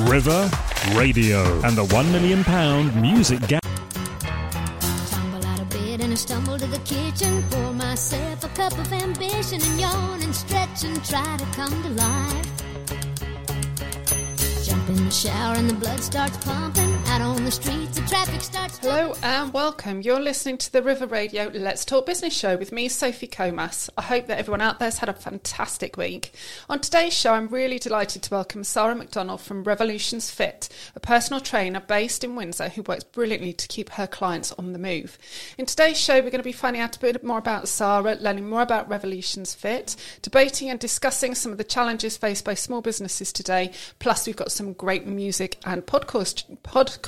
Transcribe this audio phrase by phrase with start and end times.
[0.00, 0.50] River
[0.94, 2.44] Radio and the £1 million
[3.00, 3.62] music gap.
[6.16, 7.44] Stumble to the kitchen.
[7.50, 11.90] Pour myself a cup of ambition and yawn and stretch and try to come to
[11.90, 12.48] life.
[14.64, 16.95] Jump in the shower and the blood starts pumping.
[17.16, 18.76] Out on the streets, the traffic starts.
[18.76, 20.02] Hello and welcome.
[20.02, 23.88] You're listening to the River Radio Let's Talk Business Show with me, Sophie Comas.
[23.96, 26.34] I hope that everyone out there's had a fantastic week.
[26.68, 31.40] On today's show, I'm really delighted to welcome Sarah McDonald from Revolutions Fit, a personal
[31.40, 35.16] trainer based in Windsor who works brilliantly to keep her clients on the move.
[35.56, 38.46] In today's show, we're going to be finding out a bit more about Sarah, learning
[38.46, 43.32] more about Revolutions Fit, debating and discussing some of the challenges faced by small businesses
[43.32, 43.72] today.
[44.00, 47.05] Plus, we've got some great music and podcast podcast.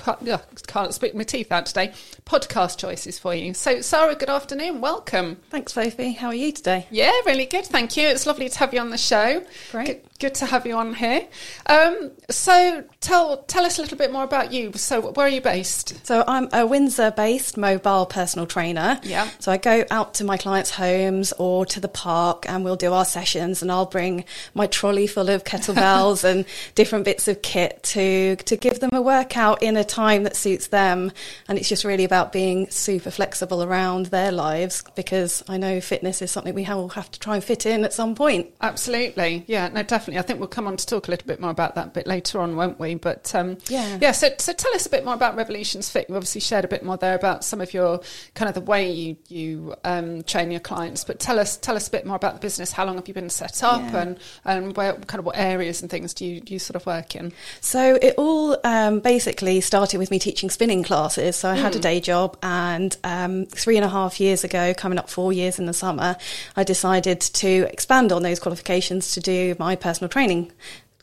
[0.66, 1.93] Can't spit my teeth out today.
[2.25, 3.55] Podcast choices for you.
[3.55, 4.80] So, Sarah, good afternoon.
[4.80, 5.39] Welcome.
[5.51, 6.12] Thanks, Sophie.
[6.12, 6.87] How are you today?
[6.91, 7.66] Yeah, really good.
[7.66, 8.06] Thank you.
[8.09, 9.45] It's lovely to have you on the show.
[9.70, 10.05] Great.
[10.19, 11.29] Good, to have you on here.
[11.67, 14.73] Um, so, tell tell us a little bit more about you.
[14.73, 16.05] So, where are you based?
[16.05, 18.98] So, I'm a Windsor based mobile personal trainer.
[19.05, 19.29] Yeah.
[19.39, 22.92] So, I go out to my clients' homes or to the park and we'll do
[22.92, 27.81] our sessions, and I'll bring my trolley full of kettlebells and different bits of kit
[27.85, 31.12] to, to give them a workout in a time that suits them.
[31.47, 36.23] And it's just really about being super flexible around their lives because I know fitness
[36.23, 38.48] is something we all have to try and fit in at some point.
[38.61, 39.45] Absolutely.
[39.47, 40.08] Yeah, no, definitely.
[40.17, 42.06] I think we'll come on to talk a little bit more about that a bit
[42.06, 42.95] later on, won't we?
[42.95, 43.98] But um, Yeah.
[44.01, 44.12] yeah.
[44.12, 46.06] So, so tell us a bit more about Revolutions Fit.
[46.09, 48.01] You obviously shared a bit more there about some of your
[48.34, 51.05] kind of the way you you um, train your clients.
[51.05, 52.73] But tell us tell us a bit more about the business.
[52.73, 54.03] How long have you been set up, Yeah.
[54.03, 56.86] and and where kind of what areas and things do you do you sort of
[56.86, 57.33] work in?
[57.61, 61.36] So it all um, basically started with me teaching spinning classes.
[61.36, 64.98] So I had a day job, and um, three and a half years ago, coming
[64.98, 66.17] up four years in the summer,
[66.55, 70.53] I decided to expand on those qualifications to do my personal training.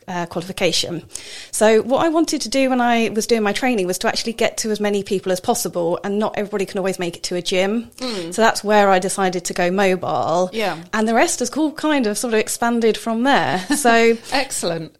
[0.08, 1.02] Uh, qualification.
[1.50, 4.34] So, what I wanted to do when I was doing my training was to actually
[4.34, 7.36] get to as many people as possible, and not everybody can always make it to
[7.36, 7.90] a gym.
[8.00, 10.52] So, that's where I decided to go mobile.
[10.54, 10.84] Yeah.
[10.94, 13.66] And the rest has all kind of sort of expanded from there.
[13.76, 14.96] So, Excellent.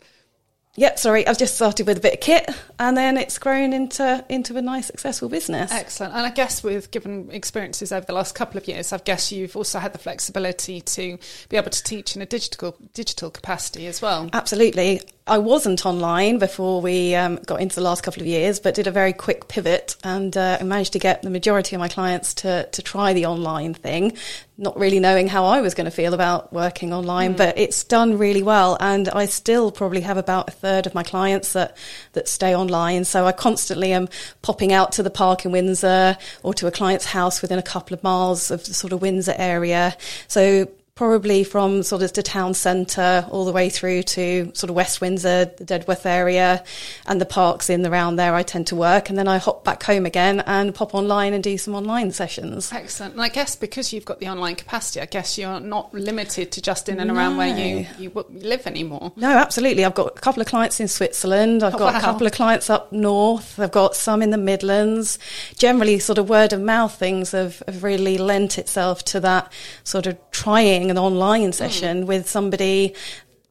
[0.78, 2.50] Yep, sorry, I've just started with a bit of kit
[2.80, 5.72] and then it's grown into into a nice successful business.
[5.72, 6.14] Excellent.
[6.14, 9.56] And I guess with given experiences over the last couple of years, I guess you've
[9.56, 11.18] also had the flexibility to
[11.50, 14.30] be able to teach in a digital digital capacity as well.
[14.34, 15.02] Absolutely.
[15.28, 18.86] I wasn't online before we um, got into the last couple of years, but did
[18.86, 22.36] a very quick pivot and uh, I managed to get the majority of my clients
[22.36, 24.16] to, to try the online thing,
[24.60, 28.20] not really knowing how I was going to feel about working online, but it's done
[28.20, 28.78] really well.
[28.80, 31.76] And I still probably have about a third of my clients that,
[32.14, 33.04] that stay online.
[33.04, 34.10] So I constantly am
[34.44, 37.96] popping out to the park in Windsor or to a client's house within a couple
[37.96, 39.98] of miles of the sort of Windsor area.
[40.28, 40.68] So
[41.00, 45.02] probably from sort of the town centre all the way through to sort of West
[45.02, 46.64] Windsor, the Dedworth area,
[47.06, 48.34] and the parks in the round there.
[48.34, 51.44] I tend to work, and then I hop back home again and pop online and
[51.44, 52.72] do some online sessions.
[52.72, 53.12] Excellent.
[53.16, 56.62] And I guess because you've got the online capacity, I guess you're not limited to
[56.62, 59.12] just in and around where you, you live anymore.
[59.18, 59.84] No, absolutely.
[59.84, 61.62] I've got a couple of clients in Switzerland.
[61.62, 62.00] I've Oh, got wow.
[62.00, 63.60] a couple of clients up north.
[63.60, 65.20] I've got some in the Midlands.
[65.58, 69.52] Generally, sort of word of mouth things have, have really lent itself to that
[69.84, 71.52] sort of trying an online Hmm.
[71.52, 72.94] session with somebody.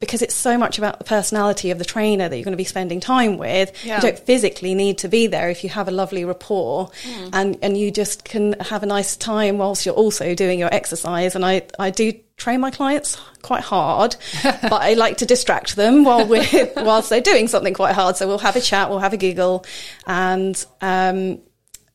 [0.00, 2.64] Because it's so much about the personality of the trainer that you're going to be
[2.64, 3.72] spending time with.
[3.86, 3.96] Yeah.
[3.96, 7.28] You don't physically need to be there if you have a lovely rapport Hmm.
[7.32, 11.34] and, and you just can have a nice time whilst you're also doing your exercise.
[11.34, 16.04] And I, I do train my clients quite hard, but I like to distract them
[16.04, 18.16] while we're, whilst they're doing something quite hard.
[18.16, 19.64] So we'll have a chat, we'll have a giggle
[20.06, 21.38] and, um,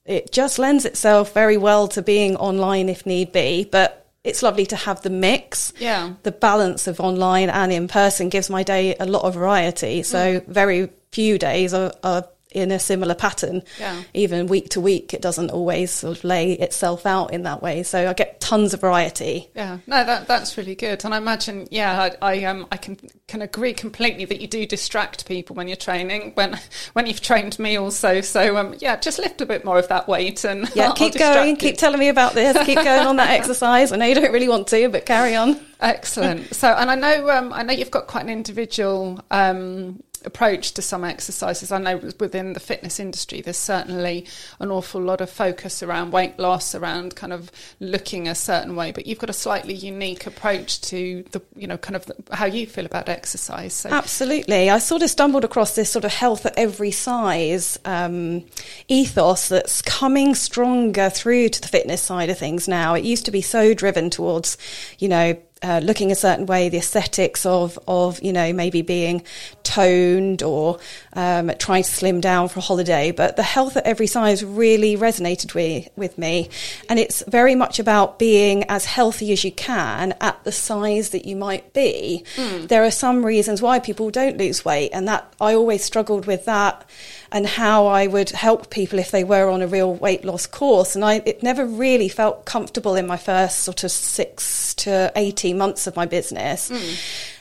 [0.05, 4.65] it just lends itself very well to being online if need be, but it's lovely
[4.67, 5.73] to have the mix.
[5.79, 6.13] Yeah.
[6.23, 10.03] The balance of online and in person gives my day a lot of variety.
[10.03, 10.47] So mm.
[10.47, 13.61] very few days are, are in a similar pattern.
[13.79, 14.01] Yeah.
[14.13, 17.83] Even week to week, it doesn't always sort of lay itself out in that way.
[17.83, 19.49] So I get tons of variety.
[19.55, 22.97] Yeah, no, that that's really good, and I imagine, yeah, I, I um I can
[23.27, 26.31] can agree completely that you do distract people when you're training.
[26.33, 26.59] When
[26.93, 30.07] when you've trained me also, so um yeah, just lift a bit more of that
[30.07, 31.55] weight and Yeah, I'll keep distract going, you.
[31.57, 33.91] keep telling me about this, keep going on that exercise.
[33.91, 35.59] I know you don't really want to, but carry on.
[35.81, 36.53] Excellent.
[36.53, 40.81] So, and I know, um, I know you've got quite an individual um, approach to
[40.81, 41.71] some exercises.
[41.71, 44.25] I know within the fitness industry, there's certainly
[44.59, 48.91] an awful lot of focus around weight loss, around kind of looking a certain way.
[48.91, 52.45] But you've got a slightly unique approach to the, you know, kind of the, how
[52.45, 53.73] you feel about exercise.
[53.73, 54.69] So, Absolutely.
[54.69, 58.45] I sort of stumbled across this sort of health at every size um,
[58.87, 62.93] ethos that's coming stronger through to the fitness side of things now.
[62.93, 64.57] It used to be so driven towards,
[64.97, 69.23] you know, uh, looking a certain way, the aesthetics of, of, you know, maybe being
[69.63, 70.79] toned or
[71.13, 73.11] um, trying to slim down for a holiday.
[73.11, 76.49] But the health at every size really resonated with, with me.
[76.87, 81.25] And it's very much about being as healthy as you can at the size that
[81.25, 82.23] you might be.
[82.35, 82.67] Mm.
[82.67, 86.45] There are some reasons why people don't lose weight, and that I always struggled with
[86.45, 86.89] that
[87.31, 90.95] and how I would help people if they were on a real weight loss course.
[90.95, 95.57] And I, it never really felt comfortable in my first sort of six to 18
[95.57, 96.69] months of my business.
[96.69, 96.99] Mm.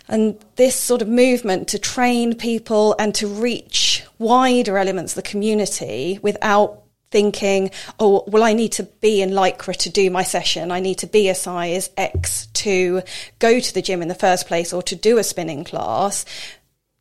[0.09, 5.31] And this sort of movement to train people and to reach wider elements of the
[5.31, 10.71] community without thinking, oh, well, I need to be in Lycra to do my session.
[10.71, 13.03] I need to be a size X to
[13.39, 16.25] go to the gym in the first place or to do a spinning class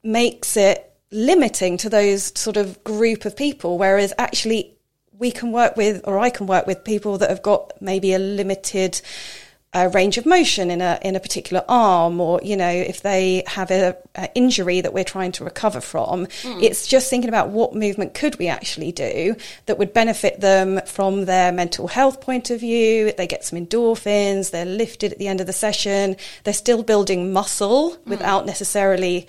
[0.03, 3.77] makes it limiting to those sort of group of people.
[3.77, 4.75] Whereas actually
[5.17, 8.19] we can work with, or I can work with people that have got maybe a
[8.19, 9.01] limited
[9.73, 13.43] a range of motion in a in a particular arm, or you know, if they
[13.47, 16.63] have a, a injury that we're trying to recover from, mm.
[16.63, 21.25] it's just thinking about what movement could we actually do that would benefit them from
[21.25, 23.11] their mental health point of view.
[23.11, 27.33] They get some endorphins, they're lifted at the end of the session, they're still building
[27.33, 28.05] muscle mm.
[28.05, 29.27] without necessarily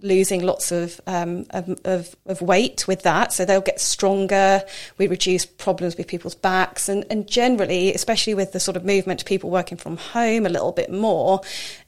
[0.00, 3.32] losing lots of, um, of, of, weight with that.
[3.32, 4.62] So they'll get stronger.
[4.98, 6.88] We reduce problems with people's backs.
[6.88, 10.72] And, and generally, especially with the sort of movement people working from home a little
[10.72, 11.40] bit more,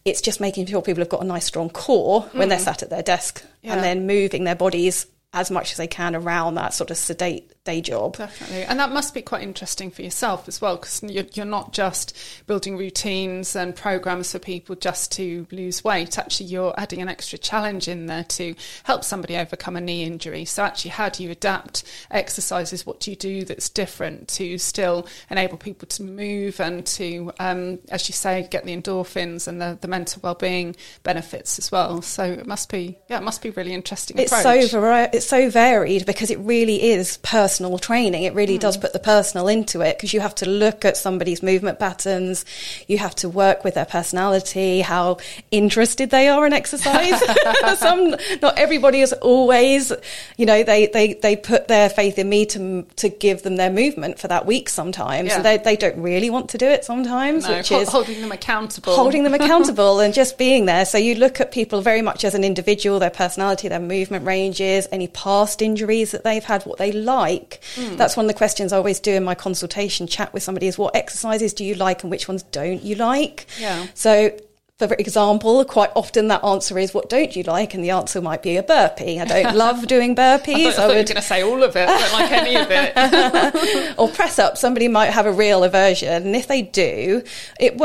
[0.05, 2.35] it's just making sure people have got a nice strong core mm.
[2.35, 2.63] when they're mm.
[2.65, 3.75] sat at their desk yeah.
[3.75, 7.53] and then moving their bodies as much as they can around that sort of sedate
[7.69, 8.17] day job.
[8.17, 8.63] Definitely.
[8.63, 12.17] And that must be quite interesting for yourself as well, because you're, you're, not just
[12.47, 16.19] building routines and programs for people just to lose weight.
[16.19, 18.55] Actually, you're adding an extra challenge in there to
[18.85, 20.47] help somebody overcome a knee injury.
[20.47, 22.87] So, actually, how do you adapt exercises?
[22.87, 27.81] What do you do that's different to still enable people to move and to, um,
[27.91, 32.01] as you say, get the endorphins and the, the mental well-being benefits as well?
[32.01, 34.19] So, it must be, yeah, it must be really interesting.
[34.19, 34.71] It's approach.
[34.71, 38.23] so vari- it's so varied because it really is personal training.
[38.23, 38.61] It really mm.
[38.61, 42.45] does put the personal into it because you have to look at somebody's movement patterns.
[42.87, 45.19] You have to work with their personality, how
[45.51, 47.21] interested they are in exercise.
[47.79, 49.93] Some, not everybody is always,
[50.37, 53.71] you know, they, they, they put their faith in me to, to give them their
[53.71, 55.31] movement for that week sometimes.
[55.31, 55.43] Yeah.
[55.43, 58.95] They, they don't really want to do it sometimes, no, which is holding them accountable.
[58.95, 60.85] Holding them accountable and just being there.
[60.85, 64.87] So you look at people very much as an individual, their personality, their movement ranges,
[64.93, 67.61] any past injuries that they've had, what they like.
[67.75, 67.97] Mm.
[67.97, 70.79] That's one of the questions I always do in my consultation chat with somebody is
[70.79, 73.47] what exercises do you like and which ones don't you like?
[73.59, 73.87] Yeah.
[73.95, 74.33] So
[74.79, 78.43] for example, quite often that answer is, "What don't you like?" And the answer might
[78.43, 79.19] be a burpee.
[79.19, 80.67] I don't love doing burpees.
[80.67, 80.93] I, thought, I, I would...
[80.93, 83.95] you were going to say all of it, I don't like any of it.
[83.99, 84.57] or press up.
[84.57, 87.25] Somebody might have a real aversion, and if they do,
[87.59, 87.77] it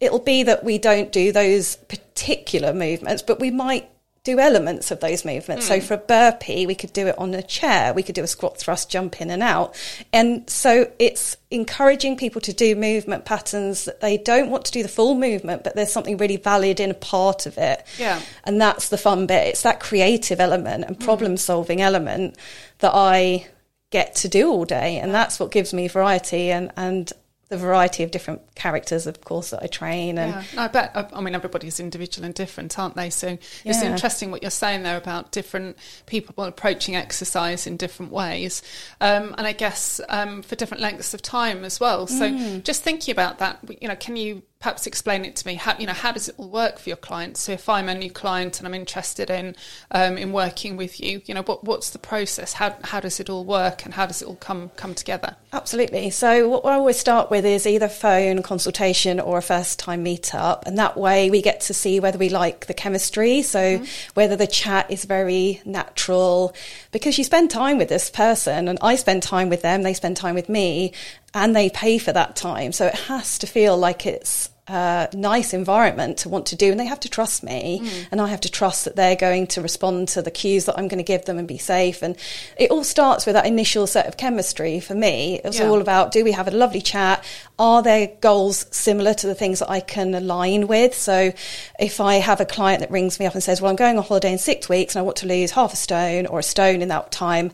[0.00, 3.88] it'll be that we don't do those particular movements, but we might
[4.24, 5.66] do elements of those movements.
[5.66, 5.68] Mm.
[5.68, 5.86] So hmm.
[5.86, 7.92] for a burpee, we could do it on a chair.
[7.92, 9.76] We could do a squat thrust, jump in and out.
[10.14, 14.82] And so it's encouraging people to do movement patterns that they don't want to do
[14.82, 17.86] the full movement, but there's something really valid in a part of it.
[17.98, 18.20] Yeah.
[18.44, 19.48] And that's the fun bit.
[19.48, 21.04] It's that creative element and hmm.
[21.04, 21.82] problem solving mm.
[21.82, 22.38] element
[22.78, 23.46] that I
[23.90, 24.98] get to do all day.
[24.98, 27.12] And that's what gives me variety and, and
[27.48, 30.18] the variety of different characters, of course, that I train.
[30.18, 31.10] And yeah, I bet.
[31.12, 33.10] I mean, everybody's individual and different, aren't they?
[33.10, 33.90] So it's yeah.
[33.90, 35.76] interesting what you're saying there about different
[36.06, 38.62] people approaching exercise in different ways,
[39.00, 42.06] um, and I guess um, for different lengths of time as well.
[42.06, 42.62] So mm.
[42.62, 45.56] just thinking about that, you know, can you perhaps explain it to me.
[45.56, 47.42] How you know how does it all work for your clients?
[47.42, 49.56] So if I'm a new client and I'm interested in
[49.90, 52.54] um, in working with you, you know what what's the process?
[52.54, 55.36] How how does it all work and how does it all come come together?
[55.52, 56.08] Absolutely.
[56.08, 60.62] So what I always start with is either phone consultation or a first time meetup,
[60.64, 63.42] and that way we get to see whether we like the chemistry.
[63.42, 63.84] So mm-hmm.
[64.14, 66.54] whether the chat is very natural,
[66.90, 70.16] because you spend time with this person, and I spend time with them, they spend
[70.16, 70.94] time with me,
[71.34, 72.72] and they pay for that time.
[72.72, 76.80] So it has to feel like it's a nice environment to want to do, and
[76.80, 78.06] they have to trust me, mm.
[78.10, 80.88] and I have to trust that they're going to respond to the cues that I'm
[80.88, 82.02] going to give them and be safe.
[82.02, 82.16] And
[82.56, 84.80] it all starts with that initial set of chemistry.
[84.80, 85.66] For me, it's yeah.
[85.66, 87.22] all about: do we have a lovely chat?
[87.58, 90.94] Are their goals similar to the things that I can align with?
[90.94, 91.32] So,
[91.78, 94.04] if I have a client that rings me up and says, "Well, I'm going on
[94.04, 96.80] holiday in six weeks, and I want to lose half a stone or a stone
[96.80, 97.52] in that time,"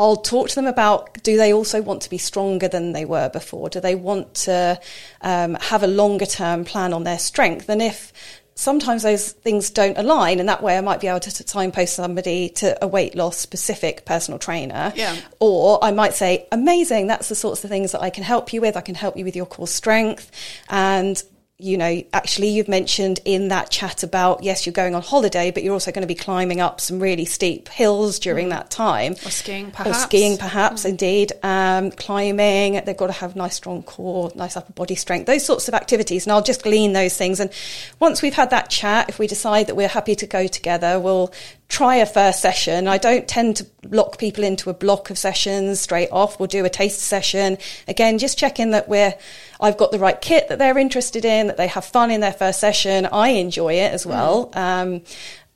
[0.00, 3.28] I'll talk to them about do they also want to be stronger than they were
[3.28, 3.68] before?
[3.68, 4.80] Do they want to
[5.20, 7.68] um, have a longer term plan on their strength?
[7.68, 8.10] And if
[8.54, 12.48] sometimes those things don't align, and that way I might be able to, signpost somebody
[12.48, 14.90] to a weight loss specific personal trainer.
[14.96, 15.16] Yeah.
[15.38, 18.62] Or I might say, amazing, that's the sorts of things that I can help you
[18.62, 18.78] with.
[18.78, 20.30] I can help you with your core strength.
[20.70, 21.22] And
[21.60, 25.62] you know, actually, you've mentioned in that chat about yes, you're going on holiday, but
[25.62, 28.50] you're also going to be climbing up some really steep hills during Mm.
[28.50, 29.12] that time.
[29.24, 29.90] Or skiing, perhaps.
[29.90, 31.32] Or skiing, perhaps, indeed.
[31.42, 35.68] Um, climbing, they've got to have nice, strong core, nice upper body strength, those sorts
[35.68, 36.26] of activities.
[36.26, 37.40] And I'll just glean those things.
[37.40, 37.50] And
[37.98, 41.32] once we've had that chat, if we decide that we're happy to go together, we'll
[41.70, 42.88] try a first session.
[42.88, 46.38] I don't tend to lock people into a block of sessions straight off.
[46.38, 47.56] We'll do a taste session.
[47.88, 49.14] Again, just checking that we're,
[49.60, 52.32] I've got the right kit that they're interested in, that they have fun in their
[52.32, 53.06] first session.
[53.06, 54.50] I enjoy it as well.
[54.52, 55.02] Um,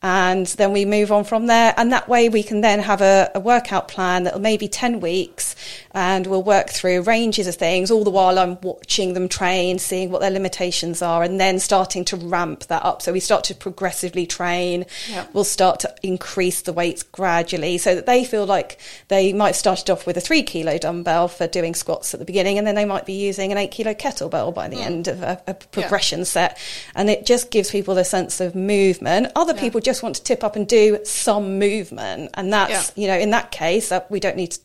[0.03, 1.75] and then we move on from there.
[1.77, 5.57] And that way we can then have a, a workout plan that'll maybe 10 weeks
[5.95, 10.11] and we'll work through ranges of things all the while I'm watching them train, seeing
[10.11, 13.01] what their limitations are, and then starting to ramp that up.
[13.01, 14.87] So we start to progressively train.
[15.09, 15.27] Yeah.
[15.33, 19.89] We'll start to increase the weights gradually so that they feel like they might started
[19.89, 22.85] off with a three kilo dumbbell for doing squats at the beginning, and then they
[22.85, 24.85] might be using an eight kilo kettlebell by the mm.
[24.85, 26.59] end of a, a progression set.
[26.97, 29.31] And it just gives people a sense of movement.
[29.37, 29.61] Other Yeah.
[29.61, 32.31] people just want to tip up and do some movement.
[32.35, 33.03] And that's, Yeah.
[33.03, 34.61] you know, in that case, that we don't need to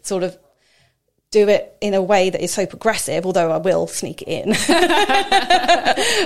[0.00, 0.38] sort of
[1.32, 4.50] do it in a way that is so progressive, although I will sneak it in.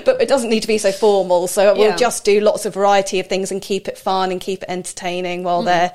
[0.05, 1.47] but it doesn't need to be so formal.
[1.47, 1.97] So we'll Yeah.
[1.97, 5.43] just do lots of variety of things and keep it fun and keep it entertaining
[5.45, 5.93] while they're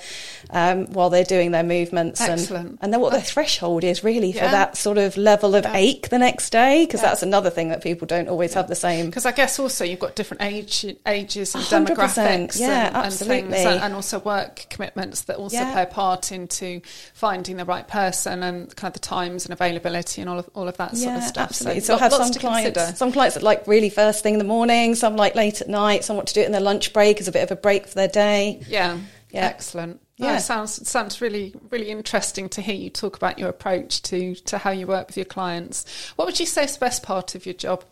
[0.53, 2.29] um, while they're doing their movements Mm.
[2.29, 2.67] Excellent.
[2.69, 4.45] and and then what their threshold is really Yeah.
[4.45, 5.75] for that sort of level of Yeah.
[5.75, 7.09] ache the next day because Yeah.
[7.09, 9.05] that's another thing that people don't always have the same.
[9.05, 13.05] Because I guess also you've got different age ages and 100%, demographics yeah, and, and
[13.05, 13.51] absolutely.
[13.53, 15.71] things, and, and also work commitments that also Yeah.
[15.71, 16.81] play a part into
[17.13, 20.67] finding the right person and kind of the times and availability and all of all
[20.67, 21.49] of that sort of stuff.
[21.49, 21.81] Absolutely.
[21.81, 22.95] So, So, I have some clients, consider.
[22.97, 26.03] some clients that like really first thing in the morning, some like late at night,
[26.03, 27.87] some want to do it in their lunch break as a bit of a break
[27.87, 28.61] for their day.
[28.67, 28.97] Yeah.
[29.31, 29.45] Yeah.
[29.45, 30.01] Excellent.
[30.17, 30.37] Yeah.
[30.37, 34.57] it sounds sounds really really interesting to hear you talk about your approach to to
[34.59, 36.11] how you work with your clients.
[36.15, 37.83] What would you say is the best part of your job?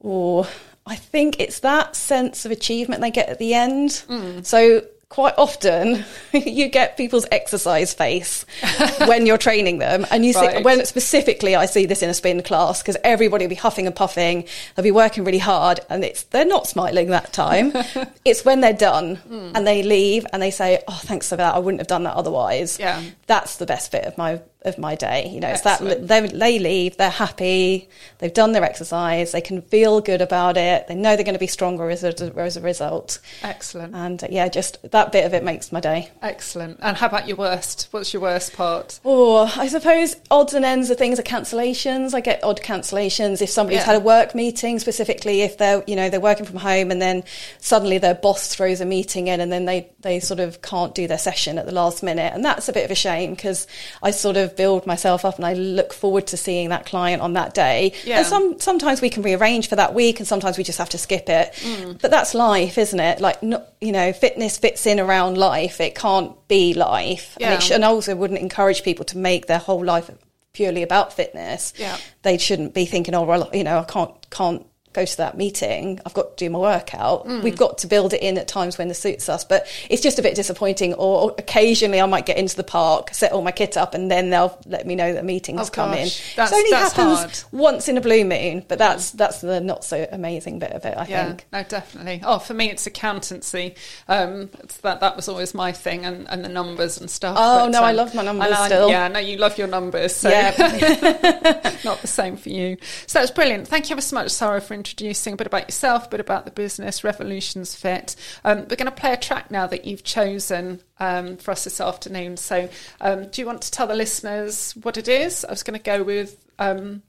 [0.00, 0.46] Or
[0.86, 3.90] I think it's that sense of achievement they get at the end.
[4.08, 4.44] Mm.
[4.44, 8.44] So quite often you get people's exercise face
[9.06, 10.58] when you're training them and you Right.
[10.58, 13.86] see when specifically I see this in a spin class because everybody will be huffing
[13.86, 14.44] and puffing
[14.76, 17.72] they'll be working really hard and it's they're not smiling that time
[18.26, 19.52] it's when they're done Hmm.
[19.54, 22.14] and they leave and they say oh thanks for that I wouldn't have done that
[22.14, 23.02] otherwise Yeah.
[23.26, 26.58] that's the best bit of my of my day you know it's that they, they
[26.58, 27.88] leave, they're happy,
[28.18, 31.38] they've done their exercise, they can feel good about it, they know they're going to
[31.38, 33.20] be stronger as a, as a result.
[33.44, 33.94] Excellent.
[33.94, 36.10] And yeah, just that bit of it makes my day.
[36.22, 36.78] Excellent.
[36.82, 37.88] And how about your worst?
[37.90, 39.00] What's your worst part?
[39.04, 42.14] Oh, I suppose odds and ends of things are cancellations.
[42.14, 43.86] I get odd cancellations if somebody's Yeah.
[43.86, 47.24] had a work meeting, specifically if they're you know they're working from home and then
[47.60, 51.06] suddenly their boss throws a meeting in and then they they sort of can't do
[51.06, 53.66] their session at the last minute, and that's a bit of a shame because
[54.02, 57.32] I sort of build myself up and I look forward to seeing that client on
[57.34, 57.92] that day.
[58.04, 58.18] Yeah.
[58.18, 60.98] And some sometimes we can rearrange for that week, and sometimes we just have to
[60.98, 61.52] skip it.
[61.54, 62.00] Mm.
[62.00, 63.20] But that's life, isn't it?
[63.20, 65.80] Like no, you know, fitness fits in around life.
[65.80, 67.54] It can't be life, and, Yeah.
[67.54, 70.10] it sh- and I also wouldn't encourage people to make their whole life
[70.52, 71.72] purely about fitness.
[71.76, 71.96] Yeah.
[72.22, 74.66] They shouldn't be thinking, oh well, you know, I can't can't
[74.98, 76.00] go to that meeting.
[76.04, 77.26] I've got to do my workout.
[77.26, 77.42] Mm.
[77.42, 79.44] We've got to build it in at times when it suits us.
[79.44, 80.94] But it's just a bit disappointing.
[80.94, 84.30] Or occasionally I might get into the park, set all my kit up, and then
[84.30, 86.08] they'll let me know that a meeting Oh, come in.
[86.36, 87.38] That's- it only happens hard.
[87.52, 90.96] once in a blue moon, but that's that's the not so amazing bit of it.
[90.96, 91.46] I Yeah, think.
[91.52, 92.20] no, definitely.
[92.24, 93.74] Oh, for me, it's accountancy.
[94.08, 97.36] Um, it's that that was always my thing, and, and the numbers and stuff.
[97.38, 98.88] Oh, no, I love my numbers I- still.
[98.90, 100.14] Yeah, no, you love your numbers.
[100.16, 100.50] So Yeah.
[101.84, 102.76] not the same for you.
[103.06, 103.68] So that's brilliant.
[103.68, 106.46] Thank you ever so much, Sarah, for introducing a bit about yourself, a bit about
[106.46, 108.16] the business, Revolutions Fit.
[108.42, 111.80] Um, we're going to play a track now that you've chosen um, for us this
[111.80, 112.38] afternoon.
[112.38, 112.68] So
[113.00, 115.44] um, do you want to tell the listeners what it is?
[115.44, 117.02] I was going to go with um,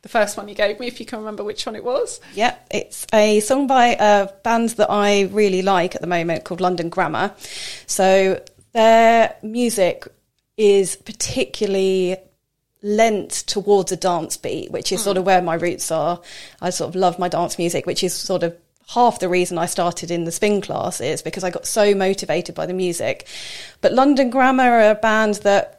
[0.00, 2.20] the first one you gave me, if you can remember which one it was.
[2.34, 6.62] Yeah, it's a song by a band that I really like at the moment called
[6.62, 7.34] London Grammar.
[7.86, 10.08] So their music
[10.56, 12.16] is particularly
[12.82, 15.26] lent towards a dance beat, which is sort of hmm.
[15.26, 16.20] where my roots are.
[16.60, 18.56] I sort of love my dance music, which is sort of
[18.88, 22.66] half the reason I started in the spin classes because I got so motivated by
[22.66, 23.26] the music.
[23.80, 25.75] But London Grammar are a band that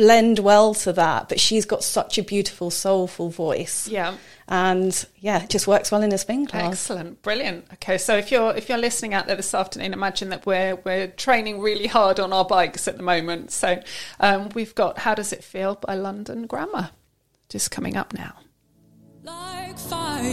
[0.00, 4.14] blend well to that, but she's got such a beautiful, soulful voice Yeah.
[4.48, 6.72] and yeah, it just works well in a spin class.
[6.72, 7.66] Excellent, brilliant.
[7.74, 11.08] Okay, so if you're if you're listening out there this afternoon, imagine that we're we're
[11.08, 13.50] training really hard on our bikes at the moment.
[13.52, 13.82] So
[14.20, 16.90] um, we've got "How Does It Feel" by London Grammar,
[17.50, 18.32] just coming up now.
[19.22, 20.24] Like fire,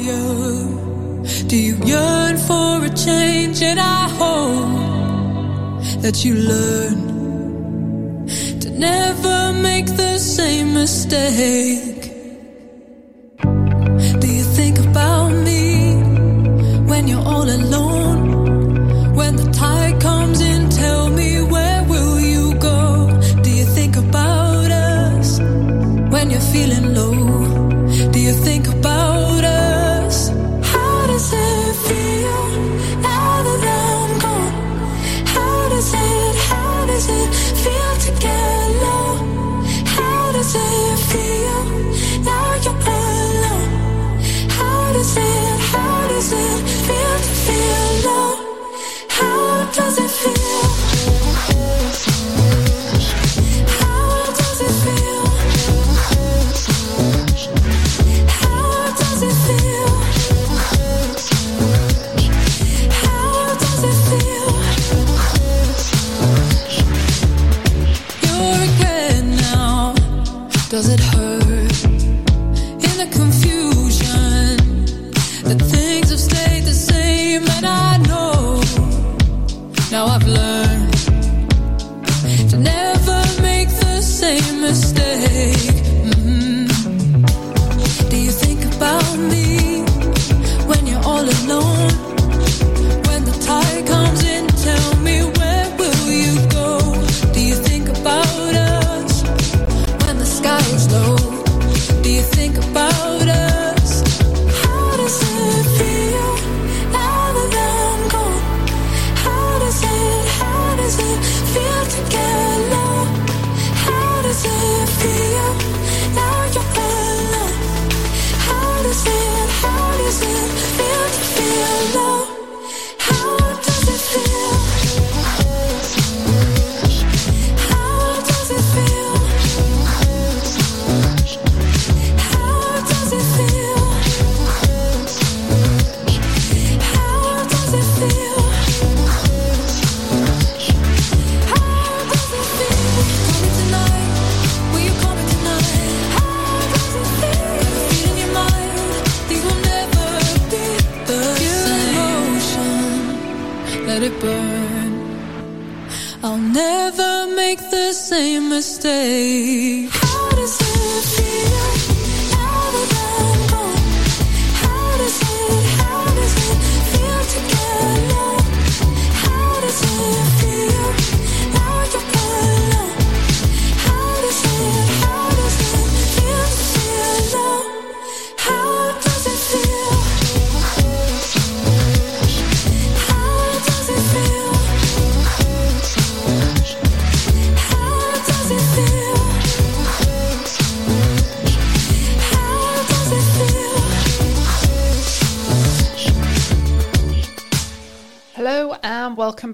[1.48, 3.62] do you yearn for a change?
[3.62, 7.27] And I hope that you learn
[8.62, 12.02] to never make the same mistake.
[14.22, 15.96] Do you think about me
[16.90, 18.27] when you're all alone?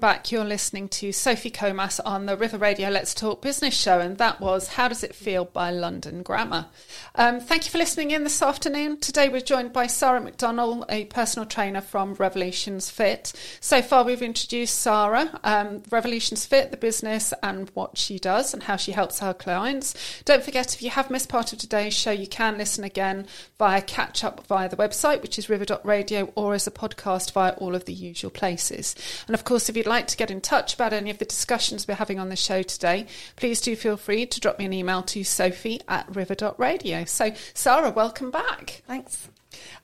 [0.04, 0.30] Back.
[0.30, 4.38] You're listening to Sophie Comas on the River Radio Let's Talk Business Show, and that
[4.38, 6.66] was How Does It Feel by London Grammar.
[7.14, 9.00] Um, thank you for listening in this afternoon.
[9.00, 13.32] Today we're joined by Sarah McDonnell, a personal trainer from Revolutions Fit.
[13.60, 18.64] So far we've introduced Sarah, um, Revolutions Fit, the business, and what she does and
[18.64, 19.94] how she helps her clients.
[20.26, 23.26] Don't forget, if you have missed part of today's show, you can listen again
[23.58, 27.74] via catch up via the website, which is river.radio, or as a podcast via all
[27.74, 28.94] of the usual places.
[29.26, 31.86] And of course, if you'd like to get in touch about any of the discussions
[31.86, 35.02] we're having on the show today, please do feel free to drop me an email
[35.02, 37.04] to sophie at river.radio.
[37.04, 38.82] So, Sarah, welcome back.
[38.86, 39.28] Thanks.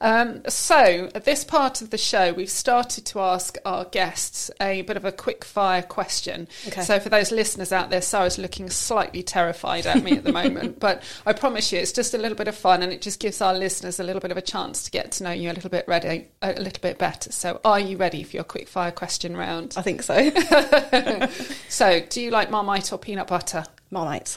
[0.01, 4.83] Um, so, at this part of the show, we've started to ask our guests a
[4.83, 6.49] bit of a quick fire question.
[6.66, 6.83] Okay.
[6.83, 10.81] So, for those listeners out there, Sarah's looking slightly terrified at me at the moment,
[10.81, 13.40] but I promise you, it's just a little bit of fun and it just gives
[13.40, 15.71] our listeners a little bit of a chance to get to know you a little
[15.71, 17.33] bit ready, a little bit better.
[17.33, 19.75] So, are you ready for your quick fire question round?
[19.77, 20.31] I think so.
[21.71, 23.64] So, do you like Marmite or peanut butter?
[23.90, 24.37] Marmite.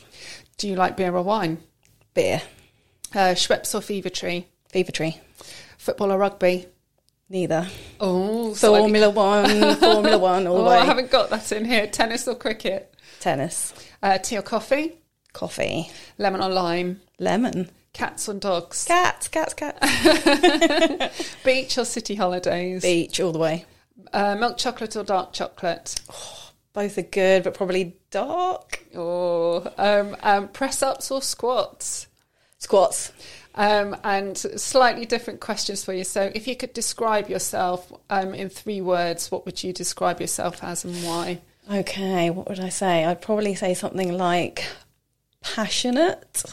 [0.57, 1.57] Do you like beer or wine?
[2.13, 2.41] Beer.
[3.13, 4.47] Uh, Schweppes or Fever Tree?
[4.73, 5.17] Fever tree.
[5.77, 6.65] Football or rugby?
[7.29, 7.67] Neither.
[7.99, 9.75] Oh, Formula One.
[9.75, 10.77] Formula One all Oh, way.
[10.77, 11.85] I haven't got that in here.
[11.85, 12.91] Tennis or cricket?
[13.19, 13.71] Tennis.
[14.01, 14.93] Uh, tea or coffee?
[15.31, 15.91] Coffee.
[16.17, 17.01] Lemon or lime?
[17.19, 17.69] Lemon.
[17.93, 18.85] Cats or dogs?
[18.85, 19.27] Cats.
[19.27, 19.53] Cats.
[19.53, 21.35] Cats.
[21.45, 22.81] Beach or city holidays?
[22.81, 23.65] Beach all the way.
[24.11, 25.95] Uh, milk chocolate or dark chocolate?
[26.73, 28.83] Both are good, but probably dark.
[28.95, 32.07] Or um, um, press ups or squats?
[32.57, 33.11] Squats.
[33.55, 36.03] Um, and slightly different questions for you.
[36.03, 40.63] So, if you could describe yourself um, in three words, what would you describe yourself
[40.63, 41.39] as and why?
[41.71, 43.05] Okay, what would I say?
[43.05, 44.65] I'd probably say something like
[45.41, 46.43] passionate,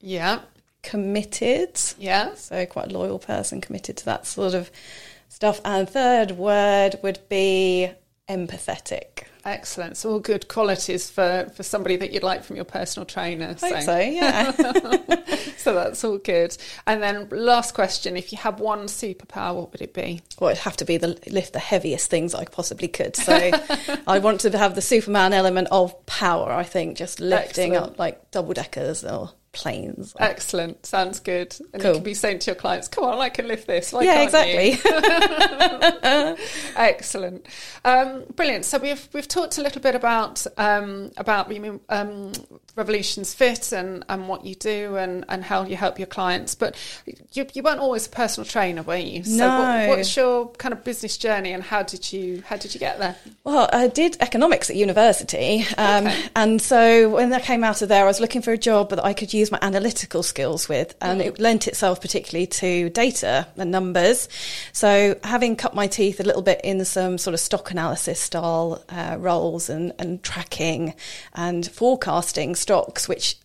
[0.00, 0.40] Yeah,
[0.82, 1.78] committed.
[1.98, 2.34] yeah.
[2.34, 4.70] So quite a loyal person, committed to that sort of
[5.28, 5.60] stuff.
[5.64, 7.90] And third word would be
[8.28, 9.24] empathetic.
[9.48, 9.96] Excellent.
[9.96, 13.48] So all good qualities for, for somebody that you'd like from your personal trainer.
[13.48, 14.50] I think so, yeah.
[15.56, 16.56] so that's all good.
[16.86, 20.20] And then last question, if you had one superpower, what would it be?
[20.38, 23.16] well, it'd have to be the lift the heaviest things I possibly could.
[23.16, 23.32] So
[24.06, 26.52] I want to have the Superman element of power.
[26.52, 27.92] I think just lifting Excellent.
[27.94, 30.14] up like double deckers or planes.
[30.20, 30.86] Excellent.
[30.86, 31.56] Sounds good.
[31.72, 31.90] And Cool.
[31.90, 33.92] you can be saying to your clients, come on, I can lift this.
[33.92, 34.78] Why yeah, exactly.
[36.76, 37.46] Excellent,
[37.84, 38.64] um, brilliant.
[38.64, 41.52] So we've we've talked a little bit about um, about
[41.88, 42.32] um,
[42.76, 46.54] Revolutions Fit and, and what you do and, and how you help your clients.
[46.54, 46.76] But
[47.32, 49.24] you, you weren't always a personal trainer, were you?
[49.24, 49.88] So No.
[49.88, 52.98] what, what's your kind of business journey and how did you how did you get
[53.00, 53.16] there?
[53.44, 58.04] Well, I did economics at university, um, and so when I came out of there,
[58.04, 61.20] I was looking for a job that I could use my analytical skills with, and
[61.20, 64.28] it lent itself particularly to data and numbers.
[64.72, 68.84] So, having cut my teeth a little bit in some sort of stock analysis style
[68.88, 70.94] uh, roles and, and tracking
[71.34, 73.36] and forecasting stocks, which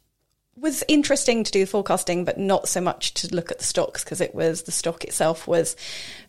[0.55, 4.21] was interesting to do forecasting, but not so much to look at the stocks because
[4.21, 5.75] it was the stock itself was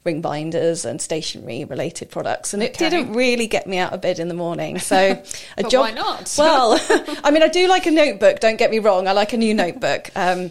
[0.03, 4.19] ring binders and stationery related products, and it didn't really get me out of bed
[4.19, 4.79] in the morning.
[4.79, 5.23] So
[5.59, 6.35] a job, why not?
[6.39, 6.81] well,
[7.25, 8.41] I mean, I do like a notebook.
[8.41, 9.09] Don't get me wrong.
[9.09, 10.11] I like a new notebook.
[10.17, 10.51] Um,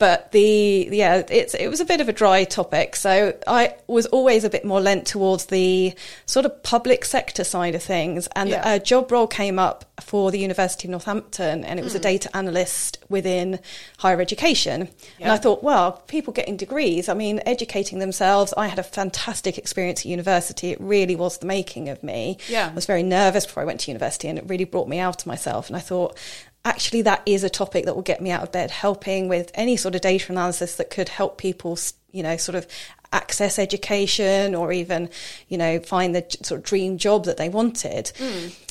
[0.00, 2.96] but the yeah, it's it was a bit of a dry topic.
[2.96, 7.74] So I was always a bit more lent towards the sort of public sector side
[7.74, 8.26] of things.
[8.34, 8.72] And Yeah.
[8.72, 12.04] a job role came up for the University of Northampton, and it was a hmm.
[12.04, 13.60] data analyst within
[13.98, 14.88] higher education.
[15.20, 18.54] And I thought, well, people getting degrees, I mean, educating themselves.
[18.56, 20.70] I had a fantastic experience at university.
[20.70, 22.38] It really was the making of me.
[22.48, 22.68] Yeah.
[22.68, 25.20] I was very nervous before I went to university, and it really brought me out
[25.20, 25.68] of myself.
[25.68, 26.16] And I thought,
[26.64, 29.76] actually, that is a topic that will get me out of bed, helping with any
[29.76, 31.78] sort of data analysis that could help people,
[32.12, 32.66] you know, sort of
[33.12, 35.08] access education or even,
[35.48, 38.12] you know, find the sort of dream job that they wanted.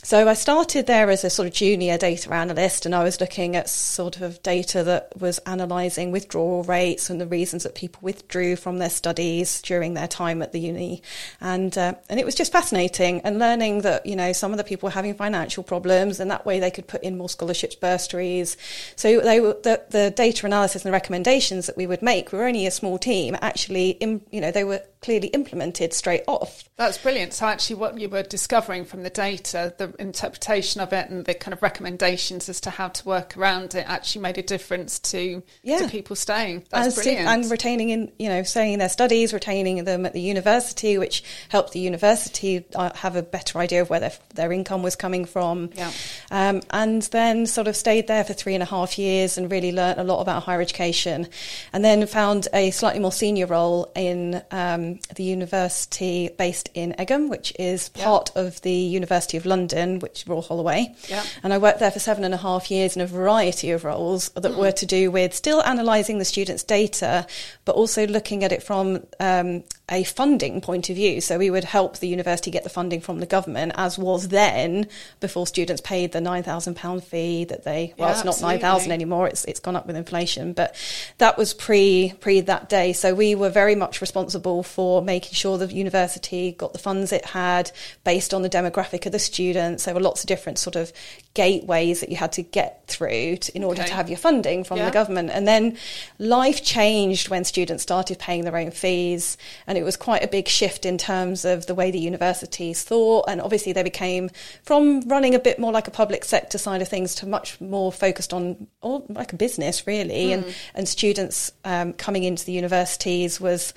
[0.01, 3.57] So I started there as a sort of junior data analyst, and I was looking
[3.57, 8.55] at sort of data that was analysing withdrawal rates and the reasons that people withdrew
[8.55, 11.03] from their studies during their time at the uni,
[11.41, 14.63] and uh, and it was just fascinating and learning that you know some of the
[14.63, 18.55] people were having financial problems, and that way they could put in more scholarships, bursaries.
[18.95, 22.31] So they were the, the data analysis and the recommendations that we would make.
[22.31, 26.23] We were only a small team, actually, im, you know, they were clearly implemented straight
[26.27, 26.63] off.
[26.75, 27.33] That's brilliant.
[27.33, 31.33] So actually, what you were discovering from the data, the interpretation of it, and the
[31.33, 35.41] kind of recommendations as to how to work around it, actually made a difference to
[35.63, 35.79] Yeah.
[35.79, 36.65] to people staying.
[36.69, 37.27] That's and, brilliant.
[37.27, 41.23] and retaining in you know staying in their studies retaining them at the university which
[41.49, 45.25] helped the university uh, have a better idea of where their, their income was coming
[45.25, 45.91] from Yeah.
[46.31, 49.71] um, and then sort of stayed there for three and a half years and really
[49.71, 51.27] learnt a lot about higher education
[51.73, 54.18] and then found a slightly more senior role in
[54.51, 58.03] um, the university based in Egham which is Yeah.
[58.05, 61.23] part of the University of London which is Royal Holloway Yeah.
[61.43, 64.29] and I worked there for seven and a half years in a variety of roles
[64.35, 64.59] that Hmm.
[64.59, 67.25] were to do with still analysing the students' data,
[67.65, 68.85] but also looking at it from
[69.19, 71.21] um, a funding point of view.
[71.21, 74.87] So we would help the university get the funding from the government, as was then
[75.19, 77.93] before students paid the nine thousand pound fee that they.
[77.97, 78.53] Well, Yeah, it's not absolutely.
[78.55, 79.27] nine thousand anymore.
[79.27, 80.75] It's it's gone up with inflation, but
[81.17, 82.93] that was pre pre that day.
[82.93, 87.25] So we were very much responsible for making sure the university got the funds it
[87.25, 87.71] had
[88.03, 89.85] based on the demographic of the students.
[89.85, 90.91] There were lots of different sort of
[91.33, 93.89] gateways that you had to get through to, in order Okay.
[93.89, 94.85] to have your funding from Yeah.
[94.85, 95.29] the government.
[95.31, 95.77] And then
[96.17, 100.47] life changed when students started paying their own fees, and it was quite a big
[100.47, 103.25] shift in terms of the way the universities thought.
[103.27, 104.29] And obviously, they became
[104.63, 107.91] from running a bit more like a public sector side of things to much more
[107.91, 110.33] focused on, or like a business really.
[110.33, 113.73] And and students um, coming into the universities was.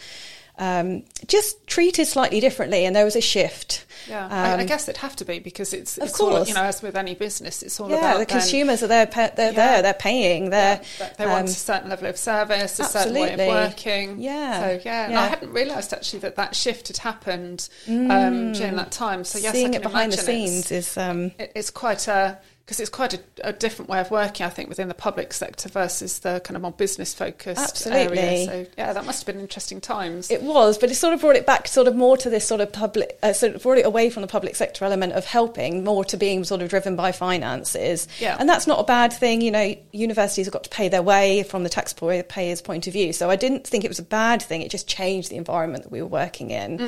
[0.62, 3.84] Um, just treated slightly differently, and there was a shift.
[4.08, 6.48] yeah, I, I Um, guess it'd have to be because it's, Of it's all, course.
[6.48, 9.06] you know, as with any business, it's all yeah, about the then- consumers are there.
[9.06, 9.66] pa- They're Yeah.
[9.72, 9.82] there.
[9.82, 10.50] They're paying.
[10.50, 14.20] They're Yeah, they want um, a certain level of service, a certain way of working.
[14.20, 15.18] Yeah, So yeah, and.
[15.18, 19.24] I hadn't realised actually that that shift had happened um, during that time.
[19.24, 19.56] So yes, Mm.
[19.56, 23.12] seeing I it behind the scenes is um, it- it's quite a because it's quite
[23.12, 26.54] a, a different way of working, I think, within the public sector versus the kind
[26.54, 28.18] of more business focused Absolutely.
[28.18, 28.46] area.
[28.46, 30.30] So yeah, that must have been interesting times.
[30.30, 32.60] It was, but it sort of brought it back, sort of more to this sort
[32.60, 35.82] of public, uh, sort of brought it away from the public sector element of helping,
[35.82, 38.06] more to being sort of driven by finances.
[38.20, 38.36] Yeah.
[38.38, 39.40] and that's not a bad thing.
[39.40, 43.12] You know, universities have got to pay their way from the taxpayer's point of view.
[43.12, 44.62] So I didn't think it was a bad thing.
[44.62, 46.80] It just changed the environment that we were working in,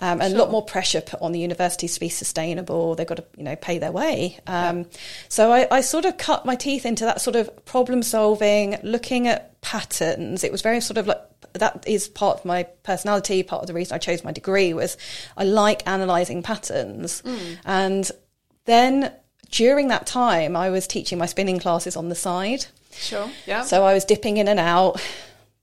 [0.00, 2.96] um, and a lot more pressure put on the universities to be sustainable.
[2.96, 4.38] They've got to, you know, pay their way.
[4.48, 4.86] Um,
[5.28, 9.28] So I, I sort of cut my teeth into that sort of problem solving, looking
[9.28, 10.44] at patterns.
[10.44, 11.20] It was very sort of like
[11.54, 13.42] that is part of my personality.
[13.42, 14.96] Part of the reason I chose my degree was
[15.36, 17.20] I like analysing patterns.
[17.20, 17.54] Hmm.
[17.64, 18.10] And
[18.64, 19.12] then
[19.50, 22.66] during that time, I was teaching my spinning classes on the side.
[22.92, 23.62] sure, yeah.
[23.62, 25.00] So I was dipping in and out,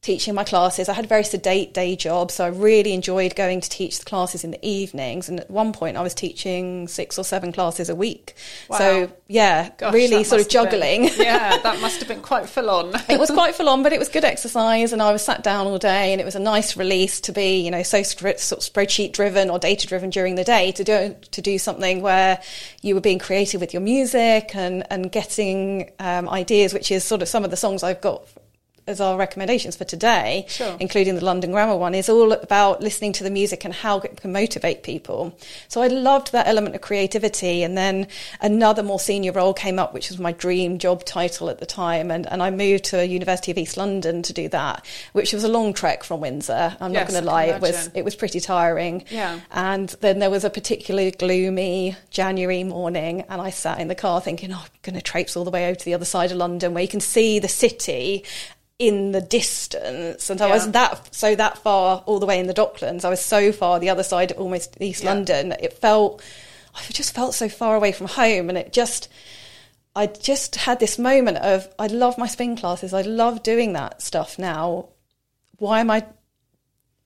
[0.02, 0.88] teaching my classes.
[0.88, 4.06] I had a very sedate day job, so I really enjoyed going to teach the
[4.06, 5.28] classes in the evenings.
[5.28, 8.34] And at one point, I was teaching six or seven classes a week.
[8.70, 8.78] Wow.
[8.78, 11.04] So yeah, Gosh, really sort of have been- juggling.
[11.18, 12.96] yeah, that must have been quite full on.
[13.10, 15.68] it was quite full on, but it was good exercise, and I was sat down
[15.68, 18.40] all day, and it was a nice release to be, you know, so sort of
[18.40, 22.42] spreadsheet driven or data driven during the day to do to do something where
[22.82, 27.22] you were being creative with your music and and getting um, ideas, which is sort
[27.22, 28.26] of some of the songs I've got
[28.90, 30.76] as our recommendations for today, Sure.
[30.80, 34.18] including the London Grammar one, is all about listening to the music and how it
[34.20, 35.34] can motivate people.
[35.68, 37.64] So I loved that element of creativity.
[37.64, 38.08] And then
[38.42, 42.12] another more senior role came up, which was my dream job title at the time.
[42.12, 45.48] And, and I moved to University of East London to do that, which was a
[45.50, 46.76] long trek from Windsor.
[46.82, 49.06] I'm Yes, not going to lie, it was it was pretty tiring.
[49.10, 49.40] Yeah.
[49.52, 54.22] And then there was a particularly gloomy January morning, and I sat in the car
[54.22, 56.38] thinking, oh, I'm going to traipse all the way over to the other side of
[56.38, 58.24] London where you can see the city
[58.80, 60.30] in the distance.
[60.30, 60.54] And I Yeah.
[60.54, 63.04] was that so that far all the way in the Docklands.
[63.06, 65.12] I was so far the other side of almost East Yeah.
[65.12, 65.54] London.
[65.60, 66.22] It felt
[66.74, 69.10] I just felt so far away from home, and it just.
[69.96, 72.94] I just had this moment of I love my spin classes.
[72.94, 74.90] I love doing that stuff now.
[75.58, 76.06] Why am I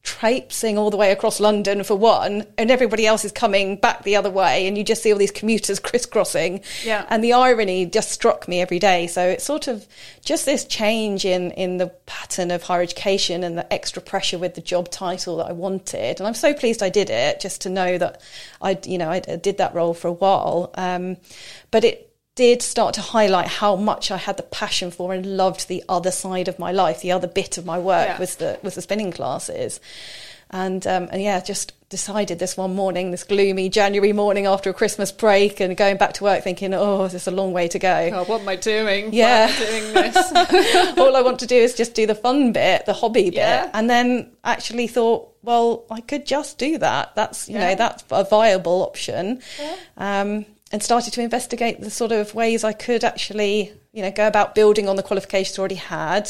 [0.03, 4.17] traipsing all the way across London for one, and everybody else is coming back the
[4.17, 6.61] other way, and you just see all these commuters crisscrossing.
[6.83, 7.05] Yeah.
[7.09, 9.07] And the irony just struck me every day.
[9.07, 9.87] So it's sort of
[10.23, 14.55] just this change in in the pattern of higher education and the extra pressure with
[14.55, 16.19] the job title that I wanted.
[16.19, 18.21] And I'm so pleased I did it, just to know that
[18.61, 20.71] I, you know, I did that role for a while.
[20.75, 21.17] Um,
[21.71, 25.67] but it did start to highlight how much I had the passion for and loved
[25.67, 27.01] the other side of my life.
[27.01, 28.19] The other bit of my work Yeah.
[28.19, 29.79] was the was the spinning classes,
[30.49, 34.73] and um, and yeah, just decided this one morning, this gloomy January morning after a
[34.73, 37.77] Christmas break, and going back to work, thinking, oh, this is a long way to
[37.77, 38.09] go.
[38.09, 39.13] God, what am I doing?
[39.13, 39.45] Yeah.
[39.45, 40.97] Why am I doing this?
[40.97, 43.69] All I want to do is just do the fun bit, the hobby bit, Yeah.
[43.75, 47.13] and then actually thought, well, I could just do that.
[47.15, 47.69] That's you Yeah.
[47.69, 49.39] know that's a viable option,
[49.97, 54.27] um, and started to investigate the sort of ways I could actually you know go
[54.27, 56.29] about building on the qualifications I already had,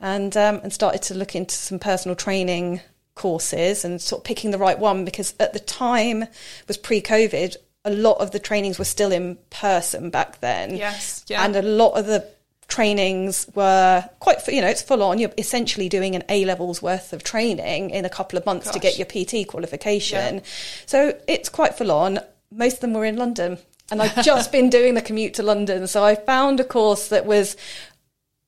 [0.00, 2.80] and um, and started to look into some personal training
[3.14, 6.24] courses and sort of picking the right one because at the time
[6.66, 7.56] was pre-COVID.
[7.84, 10.76] A lot of the trainings were still in person back then.
[10.76, 11.44] Yes, yeah.
[11.44, 12.26] And a lot of the
[12.68, 15.18] trainings were quite, you know, it's full on.
[15.18, 18.78] You're essentially doing an A levels worth of training in a couple of months to
[18.78, 20.36] get your PT qualification.
[20.36, 20.40] Yeah.
[20.86, 22.20] So it's quite full on.
[22.52, 23.58] Most of them were in London.
[23.92, 25.86] And I've just been doing the commute to London.
[25.86, 27.56] So I found a course that was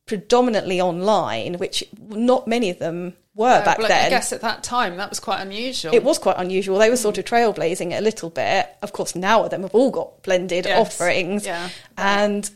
[0.07, 4.07] predominantly online, which not many of them were back well, then.
[4.07, 5.92] I guess at that time that was quite unusual.
[5.94, 6.78] It was quite unusual.
[6.78, 7.20] They were sort hmm.
[7.20, 8.74] of trailblazing it a little bit.
[8.80, 10.78] Of course, now of them have all got blended Yes.
[10.78, 11.44] offerings.
[11.44, 11.68] Yeah.
[11.98, 12.50] And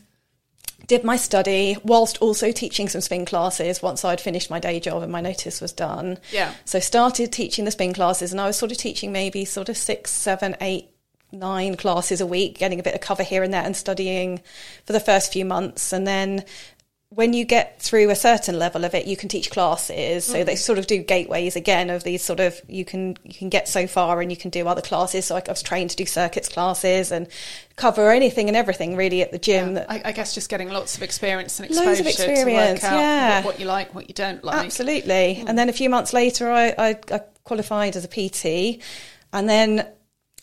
[0.87, 5.03] did my study whilst also teaching some spin classes once I'd finished my day job
[5.03, 6.17] and my notice was done.
[6.31, 6.55] Yeah.
[6.65, 9.77] So started teaching the spin classes and I was sort of teaching maybe sort of
[9.77, 10.89] six, seven, eight,
[11.31, 14.41] nine classes a week, getting a bit of cover here and there and studying
[14.85, 15.93] for the first few months.
[15.93, 16.45] And then
[17.11, 20.25] when you get through a certain level of it, you can teach classes.
[20.25, 20.57] So they mm.
[20.59, 23.87] sort of do gateways again of these sort of you can you can get so
[23.87, 25.25] far and you can do other classes.
[25.25, 27.27] So I was trained to do circuits classes and
[27.77, 29.77] cover anything and everything really at the gym.
[29.77, 29.85] Yeah.
[29.89, 32.93] I, I guess just getting lots of experience and exposure Loads of experience, to work
[32.93, 33.35] out yeah.
[33.37, 34.65] what, what you like, what you don't like.
[34.65, 35.37] Absolutely.
[35.37, 35.55] And mm.
[35.55, 38.83] then a few months later, I, I, I qualified as a PT
[39.33, 39.87] and then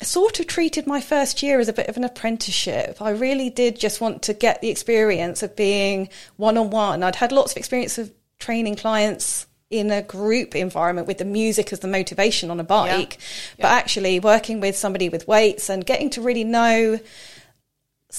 [0.02, 3.00] sort of treated my first year as a bit of an apprenticeship.
[3.00, 7.02] I really did just want to get the experience of being one on one.
[7.02, 11.72] I'd had lots of experience of training clients in a group environment with the music
[11.72, 13.18] as the motivation on a bike,
[13.58, 17.00] but actually working with somebody with weights and getting to really know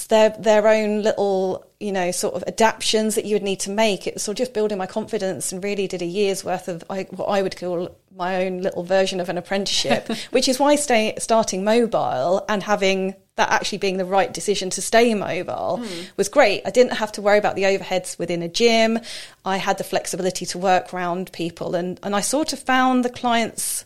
[0.08, 4.06] their their own little you know sort of adaptations that you would need to make.
[4.06, 6.84] It was sort of just building my confidence and really did a year's worth of
[6.90, 10.76] I, what I would call my own little version of an apprenticeship which is why
[10.76, 16.02] stay, starting mobile and having that actually being the right decision to stay mobile hmm.
[16.16, 16.62] was great.
[16.66, 18.98] I didn't have to worry about the overheads within a gym.
[19.44, 23.10] I had the flexibility to work around people and and I sort of found the
[23.10, 23.84] clients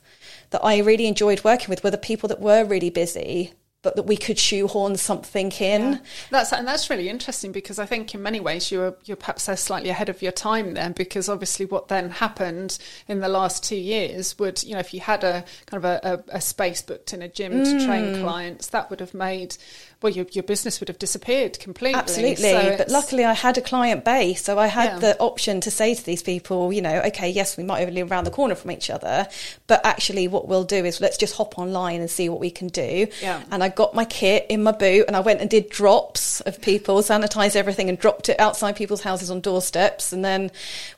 [0.51, 4.05] that I really enjoyed working with were the people that were really busy but that
[4.05, 6.01] we could shoehorn something in.
[6.31, 9.45] That's and that's really interesting because I think in many ways you were you're perhaps
[9.61, 13.77] slightly ahead of your time then because obviously what then happened in the last two
[13.77, 17.13] years would you know if you had a kind of a, a, a space booked
[17.13, 18.21] in a gym to train Mm.
[18.23, 19.57] clients that would have made
[20.03, 21.99] well your your business would have disappeared completely.
[21.99, 22.51] Absolutely.
[22.51, 24.43] So but luckily, I had a client base.
[24.45, 24.99] So I had Yeah.
[24.99, 28.11] the option to say to these people, you know, okay, yes, we might only live
[28.11, 29.29] around the corner from each other,
[29.67, 32.69] but actually, what we'll do is let's just hop online and see what we can
[32.69, 33.07] do.
[33.21, 33.43] Yeah.
[33.51, 36.61] And I got my kit in my boot and I went and did drops of
[36.61, 40.13] people, sanitized everything and dropped it outside people's houses on doorsteps.
[40.13, 40.51] And then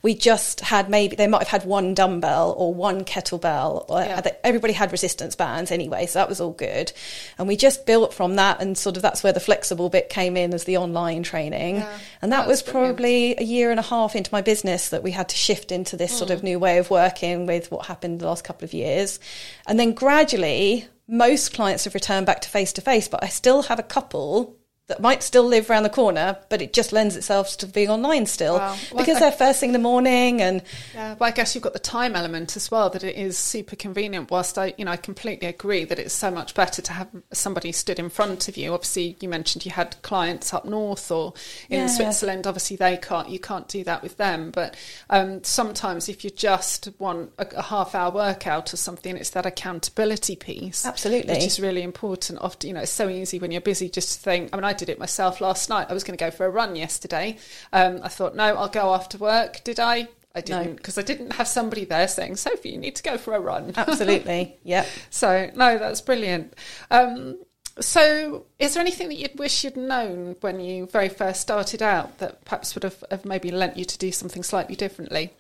[0.03, 3.85] we just had maybe, they might have had one dumbbell or one kettlebell.
[3.89, 4.21] Or Yeah.
[4.43, 6.93] Everybody had resistance bands anyway, so that was all good.
[7.39, 10.37] And we just built from that and sort of that's where the flexible bit came
[10.37, 11.77] in as the online training.
[11.77, 11.99] Yeah.
[12.23, 15.29] And that was probably a year and a half into my business that we had
[15.29, 16.45] to shift into this sort of mm.
[16.45, 19.21] new way of working with what happened the last couple of years.
[19.67, 23.63] And then gradually, most clients have returned back to face to face, but I still
[23.63, 27.57] have a couple that might still live around the corner, but it just lends itself
[27.57, 28.77] to being online still Wow.
[28.93, 30.63] Well, because I- they're first thing in the morning and
[30.95, 33.77] Yeah, but I guess you've got the time element as well that it is super
[33.77, 34.31] convenient.
[34.31, 37.73] Whilst I, you know, I completely agree that it's so much better to have somebody
[37.73, 38.75] stood in front of you.
[38.75, 41.33] Obviously, you mentioned you had clients up north or
[41.71, 41.87] in Yeah.
[41.87, 42.47] Switzerland.
[42.47, 43.31] Obviously, they can't.
[43.31, 44.51] You can't do that with them.
[44.51, 44.77] But
[45.09, 50.37] um, sometimes, if you just want a, a half-hour workout or something, it's that accountability
[50.37, 50.85] piece.
[50.85, 51.33] Absolutely.
[51.33, 52.39] which is really important.
[52.43, 54.51] Often, you know, it's so easy when you're busy just to think.
[54.53, 55.87] I mean, I did it myself last night.
[55.89, 57.39] I was going to go for a run yesterday.
[57.73, 59.65] Um, I thought, no, I'll go after work.
[59.65, 60.09] Did I?
[60.37, 63.35] I didn't because I didn't have somebody there saying, Sophie, you need to go for
[63.35, 63.73] a run.
[63.77, 64.85] absolutely, yeah.
[65.11, 66.55] so no, that's brilliant.
[66.91, 67.39] Um,
[67.81, 72.19] so, is there anything that you'd wish you'd known when you very first started out
[72.19, 75.33] that perhaps would have, have maybe lent you to do something slightly differently?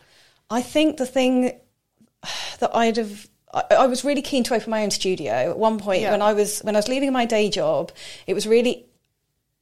[0.51, 1.53] I think the thing
[2.61, 5.79] that I'd have I, I was really keen to open my own studio at one
[5.79, 6.11] point Yeah.
[6.11, 7.93] when I was when I was leaving my day job.
[8.27, 8.87] It was really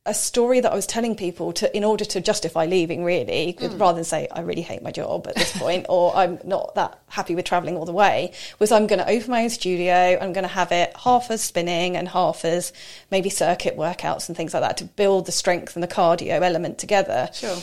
[0.05, 3.79] a story that I was telling people to in order to justify leaving really Mm.
[3.81, 6.99] rather than say I really hate my job at this point or I'm not that
[7.09, 10.33] happy with traveling all the way was I'm going to open my own studio I'm
[10.33, 12.73] going to have it half as spinning and half as
[13.13, 16.79] maybe circuit workouts and things like that to build the strength and the cardio element
[16.79, 17.59] together Sure.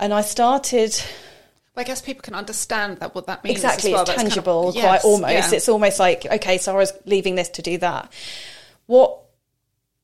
[0.00, 1.00] and I started
[1.76, 3.58] I guess people can understand that what that means.
[3.58, 4.02] as exactly well.
[4.02, 5.56] it's That's kind of- tangible yes, quite almost yeah.
[5.56, 8.12] it's almost like okay so i was leaving this to do that
[8.86, 9.20] what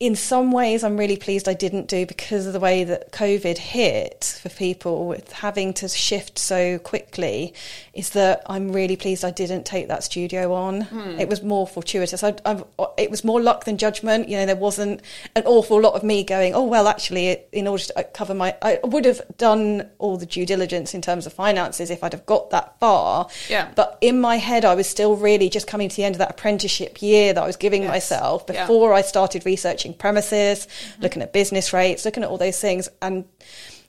[0.00, 3.58] in some ways i'm really pleased i didn't do because of the way that covid
[3.58, 7.52] hit for people with having to shift so quickly
[7.94, 11.18] is that i'm really pleased i didn't take that studio on Hmm.
[11.18, 12.62] it was more fortuitous I, I,
[12.96, 15.00] it was more luck than judgment you know there wasn't
[15.34, 18.78] an awful lot of me going oh well actually in order to cover my i
[18.84, 22.50] would have done all the due diligence in terms of finances if i'd have got
[22.50, 23.72] that far Yeah.
[23.74, 26.30] but in my head, I was still really just coming to the end of that
[26.30, 27.90] apprenticeship year that I was giving Yes.
[27.90, 28.62] myself Yeah.
[28.62, 31.03] before I started researching premises, mm-hmm.
[31.03, 32.88] looking at business rates, looking at all those things.
[33.03, 33.24] And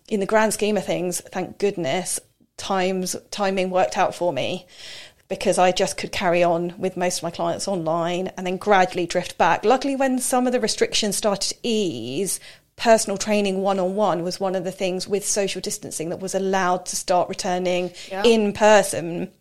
[0.07, 2.19] in the grand scheme of things, thank goodness,
[2.57, 4.67] times timing worked out for me
[5.29, 9.05] because I just could carry on with most of my clients online and then gradually
[9.05, 9.63] drift back.
[9.63, 12.39] Luckily, when some of the restrictions started to ease,
[12.75, 16.33] personal training one on one was one of the things with social distancing that was
[16.33, 18.23] allowed to start returning Yeah.
[18.23, 19.31] in person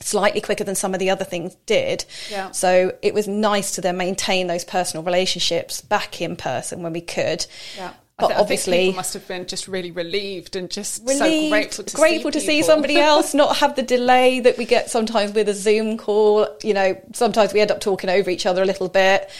[0.00, 2.04] slightly quicker than some of the other things did.
[2.30, 2.50] Yeah.
[2.52, 7.00] So it was nice to then maintain those personal relationships back in person when we
[7.00, 7.46] could.
[7.76, 7.92] Yeah.
[8.18, 11.08] I, But th- I think obviously, people must have been just really relieved and just
[11.08, 14.64] so grateful to grateful see to see somebody else, not have the delay that we
[14.64, 16.48] get sometimes with a Zoom call.
[16.62, 19.30] You know, sometimes we end up talking over each other a little bit.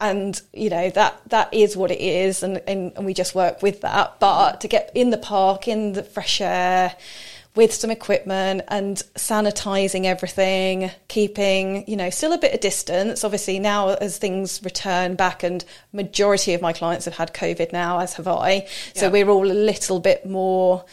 [0.00, 3.62] And you know that that is what it is, and, and, and we just work
[3.62, 4.20] with that.
[4.20, 6.94] But to get in the park, in the fresh air,
[7.58, 13.24] with some equipment and sanitizing everything, keeping, you know, still a bit of distance.
[13.24, 17.98] Obviously, now as things return back, and majority of my clients have had COVID now,
[17.98, 18.68] as have I.
[18.94, 19.12] So Yeah.
[19.12, 20.84] we're all a little bit more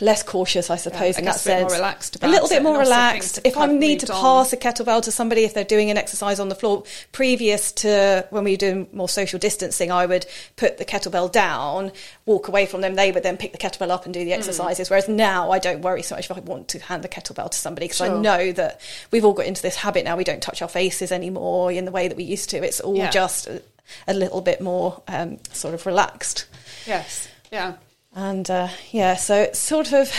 [0.00, 1.72] less cautious, I suppose, I in that a bit more sense.
[1.72, 3.40] relaxed a little bit more relaxed.
[3.44, 4.20] If I need to on.
[4.20, 8.26] pass a kettlebell to somebody, if they're doing an exercise on the floor, previous to
[8.30, 11.92] when we were doing more social distancing, I would put the kettlebell down,
[12.26, 12.94] walk away from them.
[12.94, 14.18] They would then pick the kettlebell up and Mm.
[14.20, 14.90] do the exercises.
[14.90, 17.58] Whereas now, I don't worry so much if I want to hand the kettlebell to
[17.58, 18.80] somebody because I know that
[19.10, 20.16] we've all got into this habit now.
[20.16, 22.62] We don't touch our faces anymore in the way that we used to.
[22.64, 23.10] It's all Yeah.
[23.10, 23.62] just a,
[24.08, 26.46] a little bit more um, sort of relaxed.
[26.86, 27.28] Yes.
[27.52, 27.74] Yeah.
[28.12, 30.12] And uh, yeah, so it's sort of,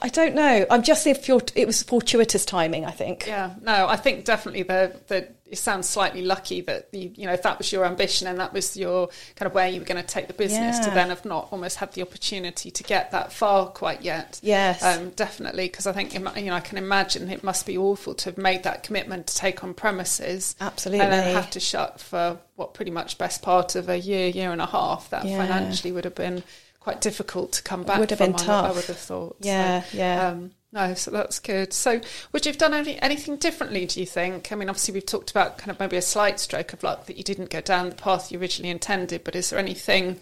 [0.00, 0.64] I don't know.
[0.70, 3.26] I'm just if you're, it was fortuitous timing, I think.
[3.26, 7.32] Yeah, no, I think definitely the the it sounds slightly lucky that you you know
[7.34, 10.00] if that was your ambition and that was your kind of where you were going
[10.00, 13.30] to take the business to then have not almost had the opportunity to get that
[13.30, 14.40] far quite yet.
[14.42, 14.82] Yes.
[14.82, 18.24] um, definitely because I think you know I can imagine it must be awful to
[18.30, 21.04] have made that commitment to take on premises, Absolutely.
[21.04, 24.50] and then have to shut for what pretty much best part of a year, year
[24.50, 25.10] and a half.
[25.10, 25.36] That Yeah.
[25.36, 26.42] financially would have been
[26.84, 27.98] quite difficult to come back.
[27.98, 29.36] Would have from, been I- I would have thought.
[29.42, 30.28] So, Yeah, yeah.
[30.28, 31.72] um, no, so that's good.
[31.72, 32.00] So,
[32.32, 33.86] would you have done any, anything differently?
[33.86, 34.52] Do you think?
[34.52, 37.16] I mean, obviously, we've talked about kind of maybe a slight stroke of luck that
[37.16, 39.24] you didn't go down the path you originally intended.
[39.24, 40.18] But is there anything,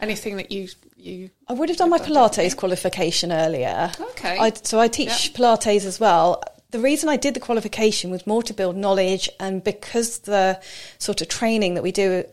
[0.00, 1.30] anything that you you?
[1.48, 3.90] I would have done my Pilates qualification earlier.
[3.98, 4.38] Okay.
[4.38, 6.42] I, so I teach Pilates as well.
[6.72, 10.60] the reason I did the qualification was more to build knowledge, and because the
[10.98, 12.24] sort of training that we do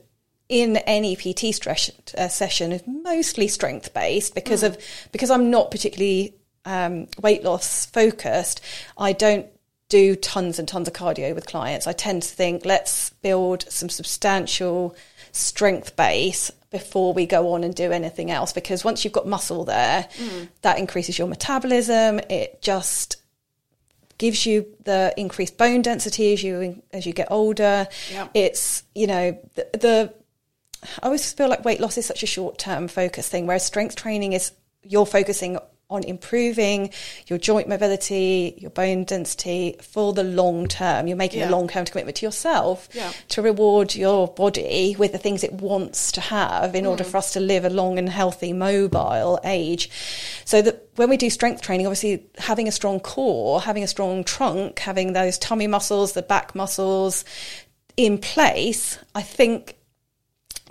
[0.49, 4.77] in any PT stress, uh, session is mostly strength based because of
[5.11, 6.33] because I'm not particularly
[6.65, 8.59] um, weight loss focused.
[8.97, 9.45] I don't
[9.89, 11.87] do tons and tons of cardio with clients.
[11.87, 14.95] I tend to think let's build some substantial
[15.31, 19.65] strength base before we go on and do anything else because once you've got muscle
[19.65, 20.07] there,
[20.61, 22.19] that increases your metabolism.
[22.29, 23.17] It just
[24.17, 27.87] gives you the increased bone density as you as you get older.
[28.33, 30.13] It's you know the, the
[30.83, 33.95] I always feel like weight loss is such a short term focus thing, whereas strength
[33.95, 34.51] training is
[34.83, 35.57] you're focusing
[35.91, 36.91] on improving
[37.25, 41.07] your joint mobility, your bone density for the long term.
[41.07, 41.49] You're making Yeah.
[41.49, 43.11] a long term commitment to yourself Yeah.
[43.29, 46.89] to reward your body with the things it wants to have in Mm.
[46.91, 49.89] order for us to live a long and healthy, mobile age.
[50.45, 54.23] So that when we do strength training, obviously having a strong core, having a strong
[54.23, 57.25] trunk, having those tummy muscles, the back muscles
[57.97, 59.75] in place, I think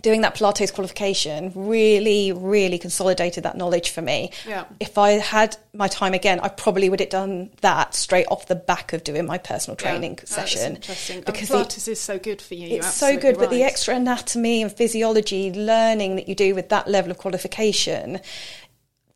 [0.02, 4.30] doing that Pilates qualification really, really consolidated that knowledge for me.
[4.46, 4.64] Yeah.
[4.78, 8.54] If I had my time again, I probably would have done that straight off the
[8.54, 10.76] back of doing my personal training That's session.
[10.76, 11.20] interesting.
[11.22, 12.76] Because and the- Pilates is so good for you.
[12.76, 16.68] It's so good, absolutely but the extra anatomy and physiology learning that you do with
[16.68, 18.20] that level of qualification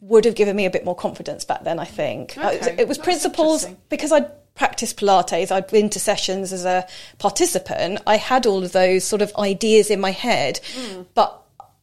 [0.01, 2.37] would have given me a bit more confidence back then, I think.
[2.37, 6.65] Uh, Okay, it was that's principles because I'd practiced Pilates, I'd been to sessions as
[6.65, 6.87] a
[7.19, 11.03] participant, I had all of those sort of ideas in my head, Hmm.
[11.15, 11.39] but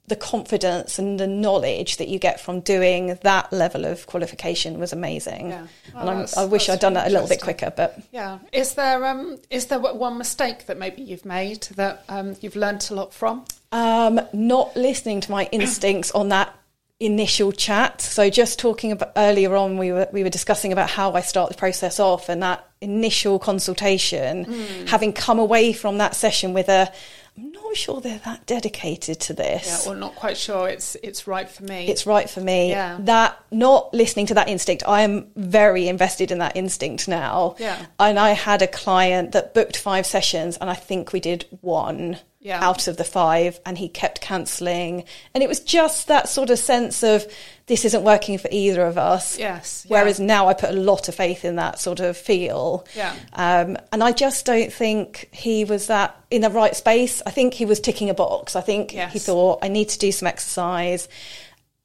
[0.08, 4.92] the confidence and the knowledge that you get from doing that level of qualification was
[4.92, 5.50] amazing.
[5.50, 5.68] Yeah.
[5.96, 8.40] Oh, and I'm, I wish I'd done that a little bit quicker, but Yeah.
[8.52, 12.90] Is there um is there one mistake that maybe you've made that um you've learnt
[12.90, 13.46] a lot from?
[13.72, 16.56] Um, not listening to my instincts on that
[17.00, 18.02] initial chat.
[18.02, 21.50] So just talking about earlier on, we were we were discussing about how I start
[21.50, 24.86] the process off and that initial consultation, Hmm.
[24.88, 26.92] having come away from that session with a,
[27.38, 31.26] I'm not sure they're that dedicated to this, Yeah, or not quite sure it's it's
[31.26, 31.88] right for me.
[31.88, 32.72] it's right for me.
[32.72, 32.98] Yeah.
[33.02, 37.56] That not listening to that instinct, I am very invested in that instinct now.
[37.60, 37.78] Yeah.
[37.98, 42.18] And I had a client that booked five sessions, and I think we did one
[42.42, 42.64] Yeah.
[42.64, 45.04] out of the five, and he kept cancelling.
[45.34, 47.26] And it was just that sort of sense of
[47.66, 49.38] this isn't working for either of us.
[49.38, 50.00] Yes, yeah.
[50.00, 52.88] Whereas now I put a lot of faith in that sort of feel.
[52.96, 53.14] Yeah.
[53.34, 57.22] Um, and I just don't think he was that in the right space.
[57.26, 58.56] I think he was ticking a box.
[58.56, 61.10] I think he thought, I need to do some exercise.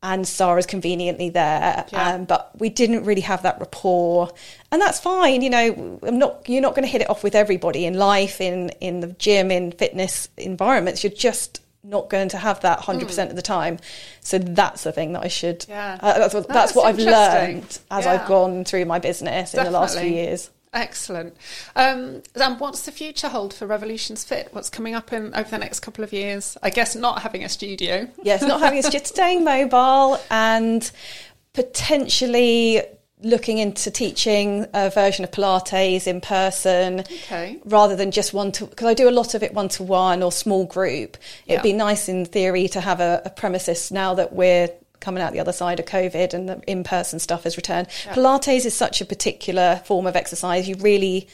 [0.07, 2.11] And Sarah's conveniently there, Yeah.
[2.17, 4.31] um, but we didn't really have that rapport,
[4.71, 5.41] and that's fine.
[5.41, 6.47] You know, I'm not.
[6.47, 9.51] You're not going to hit it off with everybody in life, in in the gym,
[9.51, 11.03] in fitness environments.
[11.03, 13.79] You're just not going to have that 100 percent of the time.
[14.21, 15.65] So that's the thing that I should.
[15.69, 15.99] Yeah.
[16.03, 18.13] uh, that's what, that's what I've learned as Yeah.
[18.13, 20.51] I've gone through my business in the last few years.
[20.75, 21.37] Excellent.
[21.77, 24.49] Um, and what's the future hold for Revolutions Fit?
[24.53, 26.59] What's coming up in over the next couple of years?
[26.63, 28.09] I guess not having a studio.
[28.23, 30.91] Yes, not having it's just staying mobile and
[31.53, 32.83] potentially
[33.23, 37.01] looking into teaching a version of Pilates in person.
[37.01, 37.59] Okay.
[37.65, 40.23] Rather than just one to, because I do a lot of it one to one
[40.23, 41.17] or small group.
[41.47, 41.63] It'd Yeah.
[41.63, 44.69] be nice in theory to have a, a premises now that we're
[45.05, 47.89] coming out the other side of COVID and the in person stuff has returned.
[47.89, 50.69] Pilates is such a particular form of exercise.
[50.69, 51.29] You really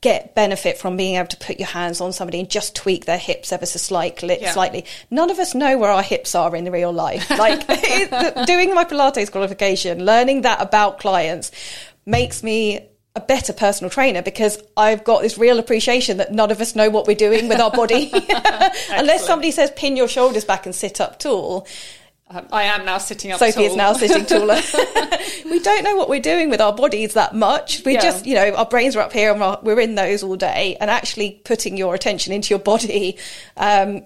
[0.00, 3.18] get benefit from being able to put your hands on somebody and just tweak their
[3.18, 4.38] hips ever so slightly.
[4.40, 4.52] Yeah.
[4.52, 4.84] Slightly.
[5.10, 7.28] None of us know where our hips are in real life.
[7.30, 7.66] Like
[8.46, 11.50] doing my Pilates qualification, learning that about clients,
[12.06, 16.60] makes me a better personal trainer because I've got this real appreciation that none of
[16.60, 18.10] us know what we're doing with our body.
[18.90, 21.66] Unless somebody says pin your shoulders back and sit up tall.
[22.34, 23.38] Um, I am now sitting up.
[23.38, 24.54] Sophie is now sitting taller.
[25.44, 27.84] we don't know what we're doing with our bodies that much.
[27.84, 28.00] We Yeah.
[28.00, 30.76] just, you know, our brains are up here and we're- in those all day.
[30.80, 33.18] And actually putting your attention into your body
[33.56, 34.04] um,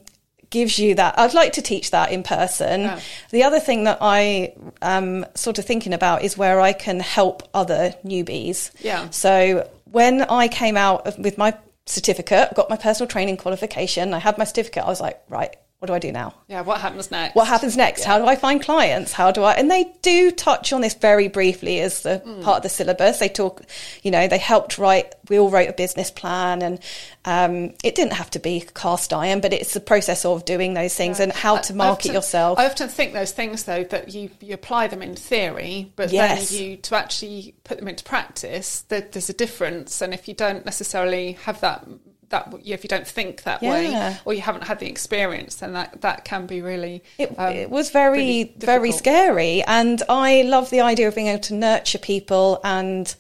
[0.51, 1.18] gives you that.
[1.18, 2.83] I'd like to teach that in person.
[2.83, 3.01] Yeah.
[3.31, 7.43] The other thing that I am sort of thinking about is where I can help
[7.53, 8.70] other newbies.
[8.81, 9.11] Yeah.
[9.11, 11.55] So when I came out with my
[11.87, 15.89] certificate, got my personal training qualification, I had my certificate, I was like, right, what
[15.89, 16.33] do I do now?
[16.49, 16.62] Yeah.
[16.62, 17.35] What happens next?
[17.37, 20.72] what happens next how do i find clients how do i and they do touch
[20.72, 22.43] on this very briefly as the Hmm.
[22.43, 23.62] part of the syllabus they talk
[24.03, 26.79] you know they helped write we all wrote a business plan and
[27.24, 30.95] um, it didn't have to be cast iron but it's the process of doing those
[30.95, 34.14] things and how to I market often- yourself I often think those things though that
[34.14, 36.51] you, you apply them in theory, but Yes.
[36.51, 40.01] then you to actually put them into practice, that there's a difference.
[40.01, 41.85] And if you don't necessarily have that
[42.31, 46.01] that if you don't think that way or you haven't had the experience, then that
[46.03, 49.62] that can be really It, um, it was very, really very scary.
[49.62, 53.14] And I love the idea of being able to nurture people and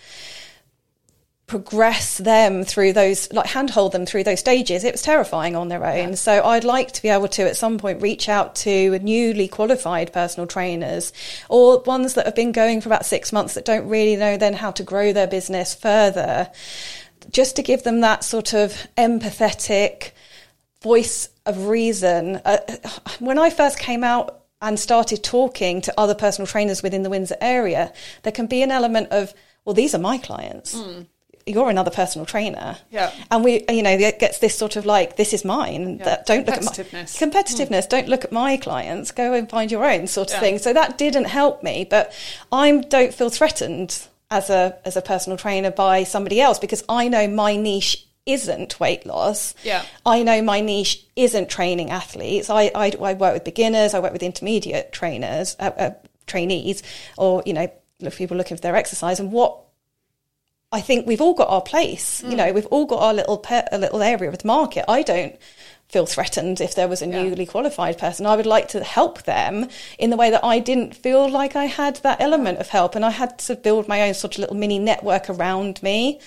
[1.46, 4.82] progress them through those, like handhold them through those stages.
[4.82, 6.16] It was terrifying on their own.
[6.16, 10.12] So I'd like to be able to at some point reach out to newly qualified
[10.12, 11.12] personal trainers
[11.48, 14.54] or ones that have been going for about six months that don't really know then
[14.54, 16.50] how to grow their business further.
[17.30, 20.12] Just to give them that sort of empathetic
[20.82, 22.40] voice of reason.
[22.44, 22.58] Uh,
[23.18, 27.36] when I first came out and started talking to other personal trainers within the Windsor
[27.40, 30.80] area, there can be an element of, well, these are my clients.
[31.48, 32.76] You're another personal trainer.
[32.90, 33.12] Yeah.
[33.30, 35.98] And we, you know, it gets this sort of like, this is mine.
[35.98, 36.04] Yeah.
[36.04, 37.18] That don't look at my Competitiveness.
[37.18, 37.88] competitiveness.
[37.88, 39.12] Don't look at my clients.
[39.12, 40.40] Go and find your own sort of Yeah.
[40.40, 40.58] thing.
[40.58, 42.12] So that didn't help me, but
[42.50, 47.08] I don't feel threatened as a as a personal trainer by somebody else because I
[47.08, 49.54] know my niche isn't weight loss.
[49.62, 49.84] Yeah.
[50.04, 52.50] I know my niche isn't training athletes.
[52.50, 53.94] I, I, I work with beginners.
[53.94, 55.90] I work with intermediate trainers, uh, uh,
[56.26, 56.82] trainees,
[57.16, 57.70] or you know,
[58.10, 59.20] people looking for their exercise.
[59.20, 59.60] And what
[60.72, 62.22] I think we've all got our place.
[62.24, 64.84] You know, we've all got our little pe- a little area of the market.
[64.90, 65.36] I don't
[65.88, 67.22] feel threatened if there was a Yeah.
[67.22, 68.26] newly qualified person.
[68.26, 69.68] I would like to help them
[69.98, 73.04] in the way that I didn't feel like I had that element of help, and
[73.04, 76.20] I had to build my own sort of little mini network around me.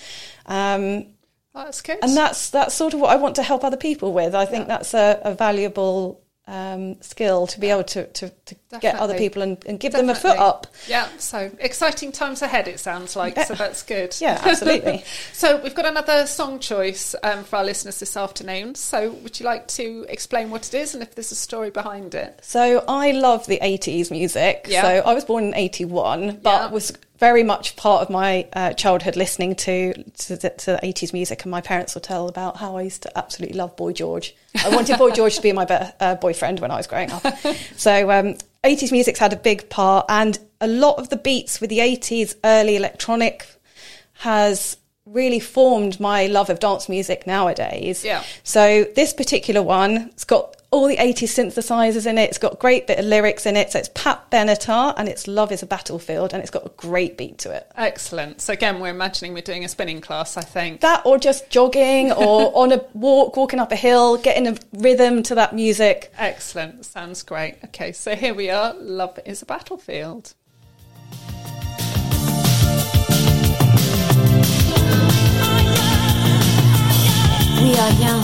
[0.46, 1.06] Um,
[1.54, 1.98] that's good.
[2.02, 4.34] and that's that's sort of what I want to help other people with.
[4.34, 8.96] I think that's a, a valuable um, skill to be able to, to, to get
[8.96, 10.66] other people and, and give them a foot up.
[10.88, 13.40] Yeah, so exciting times ahead, it sounds like.
[13.40, 14.16] So that's good.
[14.20, 15.04] Yeah, absolutely.
[15.32, 18.74] so we've got another song choice um, for our listeners this afternoon.
[18.74, 22.16] So would you like to explain what it is and if there's a story behind
[22.16, 22.40] it?
[22.42, 24.66] So I love the 80s music.
[24.68, 24.82] Yeah.
[24.82, 26.70] So I was born in 81, but Yeah.
[26.70, 31.12] was very much part of my uh, childhood listening to to the, to the 80s
[31.12, 31.44] music.
[31.44, 34.34] And my parents will tell about how I used to absolutely love Boy George.
[34.64, 37.24] I wanted Boy George to be my be- uh, boyfriend when I was growing up.
[37.76, 41.70] So um, 80s music's had a big part, and a lot of the beats with
[41.70, 43.46] the 80s early electronic
[44.14, 48.04] has really formed my love of dance music nowadays.
[48.04, 48.22] Yeah.
[48.42, 52.28] So this particular one, it's got all the 80s synthesizers in it.
[52.28, 53.72] It's got a great bit of lyrics in it.
[53.72, 57.16] So it's Pat Benatar and it's Love is a Battlefield and it's got a great
[57.16, 57.70] beat to it.
[57.76, 58.40] Excellent.
[58.40, 60.80] So again, we're imagining we're doing a spinning class, I think.
[60.80, 65.22] That or just jogging or on a walk, walking up a hill, getting a rhythm
[65.24, 66.12] to that music.
[66.16, 66.84] Excellent.
[66.84, 67.56] Sounds great.
[67.64, 68.74] Okay, so here we are.
[68.74, 70.34] Love is a battlefield.
[77.60, 78.22] We are young,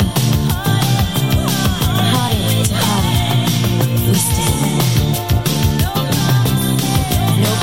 [4.17, 4.23] No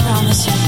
[0.04, 0.62] promises,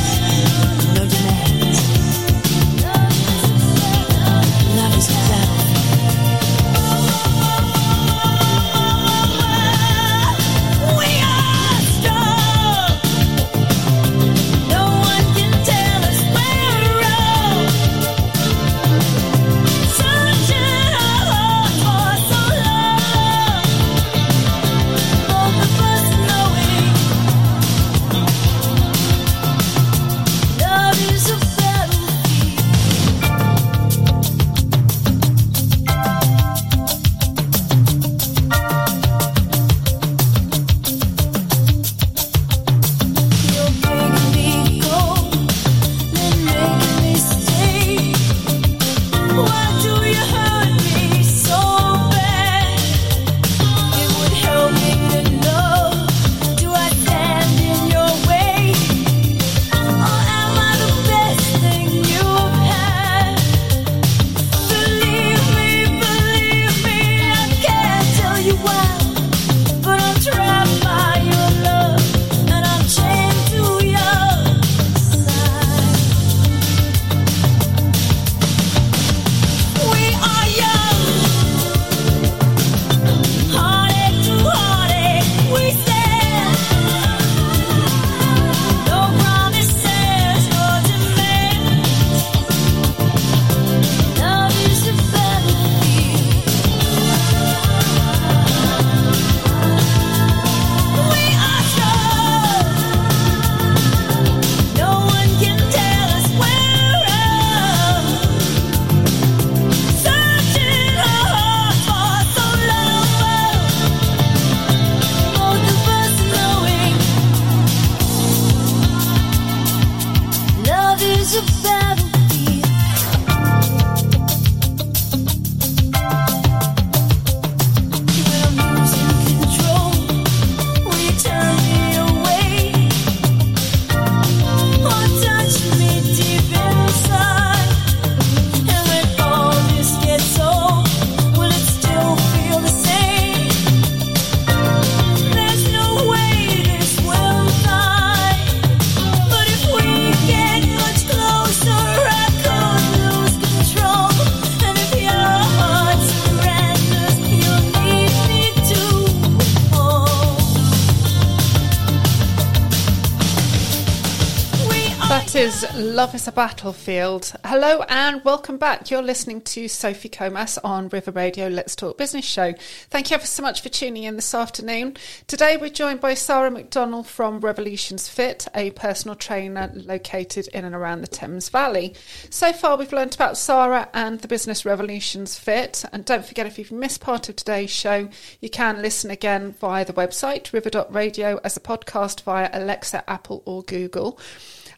[165.35, 167.33] Is Love is a Battlefield.
[167.43, 168.89] Hello and welcome back.
[168.89, 172.53] You're listening to Sophie Comas on River Radio Let's Talk Business Show.
[172.89, 174.95] Thank you ever so much for tuning in this afternoon.
[175.27, 180.73] Today we're joined by Sarah McDonnell from Revolutions Fit, a personal trainer located in and
[180.73, 181.95] around the Thames Valley.
[182.29, 185.83] So far we've learnt about Sarah and the business Revolutions Fit.
[185.91, 188.07] And don't forget if you've missed part of today's show,
[188.39, 193.63] you can listen again via the website river.radio as a podcast via Alexa, Apple or
[193.63, 194.17] Google.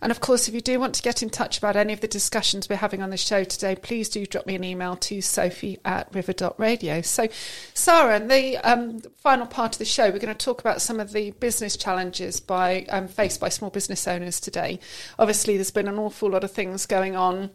[0.02, 2.08] And of course, if you do want to get in touch about any of the
[2.08, 5.80] discussions we're having on the show today, please do drop me an email to sophie
[5.86, 7.02] at river.radio.
[7.02, 7.28] So,
[7.74, 11.00] Sarah, in the um, final part of the show, we're going to talk about some
[11.00, 14.80] of the business challenges by um, faced by small business owners today.
[15.20, 17.52] Obviously, there's been an awful lot of things going on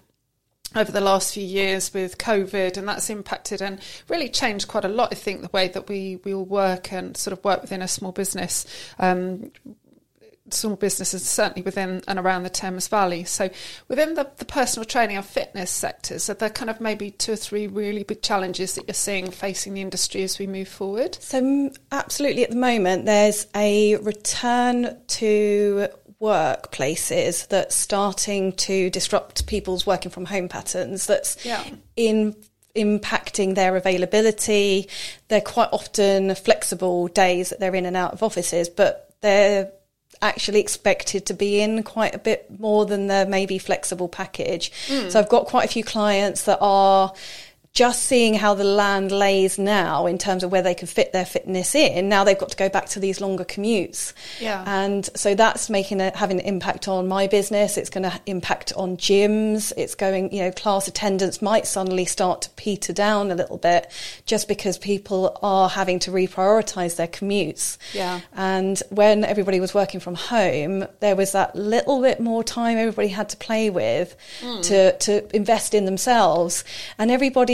[0.74, 4.88] over the last few years with COVID, and that's impacted and really changed quite a
[4.88, 5.10] lot.
[5.12, 7.88] I think the way that we we all work and sort of work within a
[7.88, 8.66] small business.
[8.98, 9.52] Um,
[10.54, 13.24] small businesses, certainly within and around the Thames Valley.
[13.24, 13.50] So,
[13.88, 17.36] within the, the personal training and fitness sectors, are there kind of maybe two or
[17.36, 21.16] three really big challenges that you're seeing facing the industry as we move forward?
[21.20, 25.88] So, absolutely, at the moment, there's a return to
[26.20, 31.06] workplaces that's starting to disrupt people's working from home patterns.
[31.06, 31.64] That's Yeah.
[31.96, 32.36] in
[32.76, 34.88] impacting their availability.
[35.28, 39.70] They're quite often flexible days that they're in and out of offices, but they're
[40.22, 44.72] actually expected to be in quite a bit more than their maybe flexible package.
[44.86, 45.10] Hmm.
[45.10, 47.12] So I've got quite a few clients that are
[47.72, 51.24] just seeing how the land lays now in terms of where they can fit their
[51.24, 52.06] fitness in.
[52.06, 54.12] Now they've got to go back to these longer commutes.
[54.40, 54.62] Yeah.
[54.66, 57.78] And so that's making a, having an impact on my business.
[57.78, 59.72] It's going to impact on gyms.
[59.78, 63.90] It's going, you know, class attendance might suddenly start to peter down a little bit
[64.26, 67.78] just because people are having to reprioritize their commutes.
[67.94, 68.20] Yeah.
[68.34, 73.08] And when everybody was working from home, there was that little bit more time everybody
[73.08, 74.60] had to play with hmm.
[74.60, 76.64] to, to invest in themselves.
[76.98, 77.10] And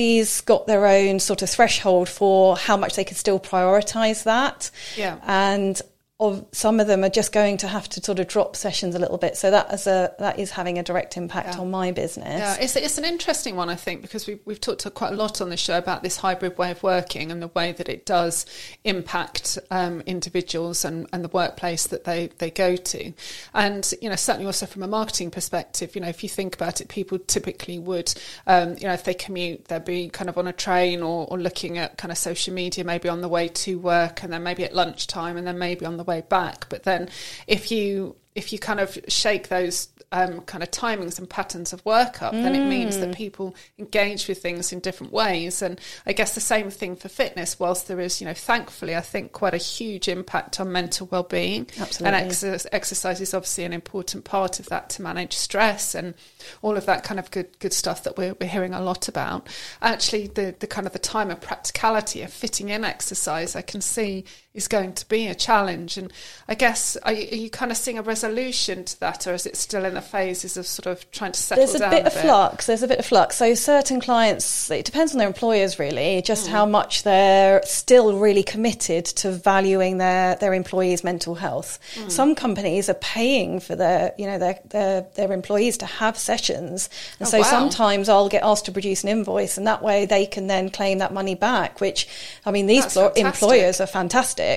[0.08, 4.70] everybody's got their own sort of threshold for how much they can still prioritize that.
[4.96, 5.18] Yeah.
[5.26, 5.80] And
[6.20, 8.98] of some of them are just going to have to sort of drop sessions a
[8.98, 9.36] little bit.
[9.36, 11.60] So that is a that is having a direct impact Yeah.
[11.60, 12.40] on my business.
[12.40, 15.40] Yeah, it's, it's an interesting one, I think, because we've, we've talked quite a lot
[15.40, 18.46] on the show about this hybrid way of working and the way that it does
[18.82, 23.12] impact um, individuals and, and the workplace that they, they go to.
[23.54, 26.80] And, you know, certainly also from a marketing perspective, you know, if you think about
[26.80, 28.12] it, people typically would,
[28.46, 31.38] um, you know, if they commute, they'd be kind of on a train or, or
[31.38, 34.64] looking at kind of social media, maybe on the way to work and then maybe
[34.64, 36.68] at lunchtime and then maybe on the way back.
[36.68, 37.08] But then
[37.46, 41.84] if you if you kind of shake those um, kind of timings and patterns of
[41.84, 43.00] work up, then it means Mm.
[43.00, 45.60] that people engage with things in different ways.
[45.60, 49.02] And I guess the same thing for fitness, whilst there is, you know, thankfully, I
[49.02, 51.66] think quite a huge impact on mental well-being.
[51.78, 52.18] Absolutely.
[52.18, 56.14] And exer- exercise is obviously an important part of that to manage stress and
[56.62, 59.46] all of that kind of good good stuff that we're, we're hearing a lot about.
[59.82, 63.80] Actually, the, the kind of the time and practicality of fitting in exercise, I can
[63.82, 64.24] see
[64.58, 65.96] is going to be a challenge.
[65.96, 66.12] And
[66.48, 69.46] I guess, are you, are you kind of seeing a resolution to that, or is
[69.46, 71.72] it still in the phases of sort of trying to settle down.
[71.72, 72.22] There's a bit a of bit?
[72.22, 72.66] flux.
[72.66, 73.36] There's a bit of flux.
[73.36, 76.50] So certain clients, it depends on their employers really, just mm.
[76.50, 81.78] how much they're still really committed to valuing their their employees' mental health.
[81.94, 82.10] Mm.
[82.10, 86.90] Some companies are paying for their you know their their, their employees to have sessions,
[87.20, 87.44] and Oh, so wow.
[87.44, 90.98] sometimes I'll get asked to produce an invoice, and that way they can then claim
[90.98, 91.80] that money back.
[91.80, 92.08] Which
[92.44, 93.42] I mean, these That's plo- fantastic.
[93.42, 94.47] employers are fantastic.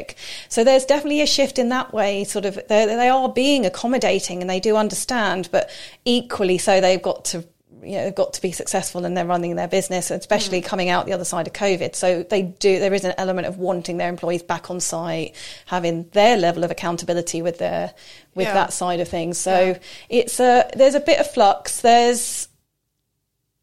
[0.49, 2.23] So there's definitely a shift in that way.
[2.23, 5.69] Sort of, they they are being accommodating and they do understand, but
[6.05, 7.45] equally so they've got to.
[7.83, 10.65] You know, they've got to be successful and they're running their business, especially Mm.
[10.65, 11.95] coming out the other side of COVID.
[11.95, 12.77] So they do.
[12.77, 15.33] There is an element of wanting their employees back on site,
[15.65, 17.95] having their level of accountability with their
[18.35, 18.53] with Yeah.
[18.53, 19.39] that side of things.
[19.39, 19.77] So Yeah.
[20.09, 21.81] it's a there's a bit of flux.
[21.81, 22.49] There's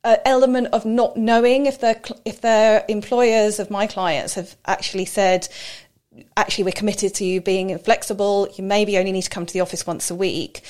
[0.03, 5.05] an element of not knowing if their if their employers of my clients have actually
[5.05, 5.47] said
[6.37, 8.49] actually we're committed to you being flexible.
[8.57, 10.62] You maybe only need to come to the office once a week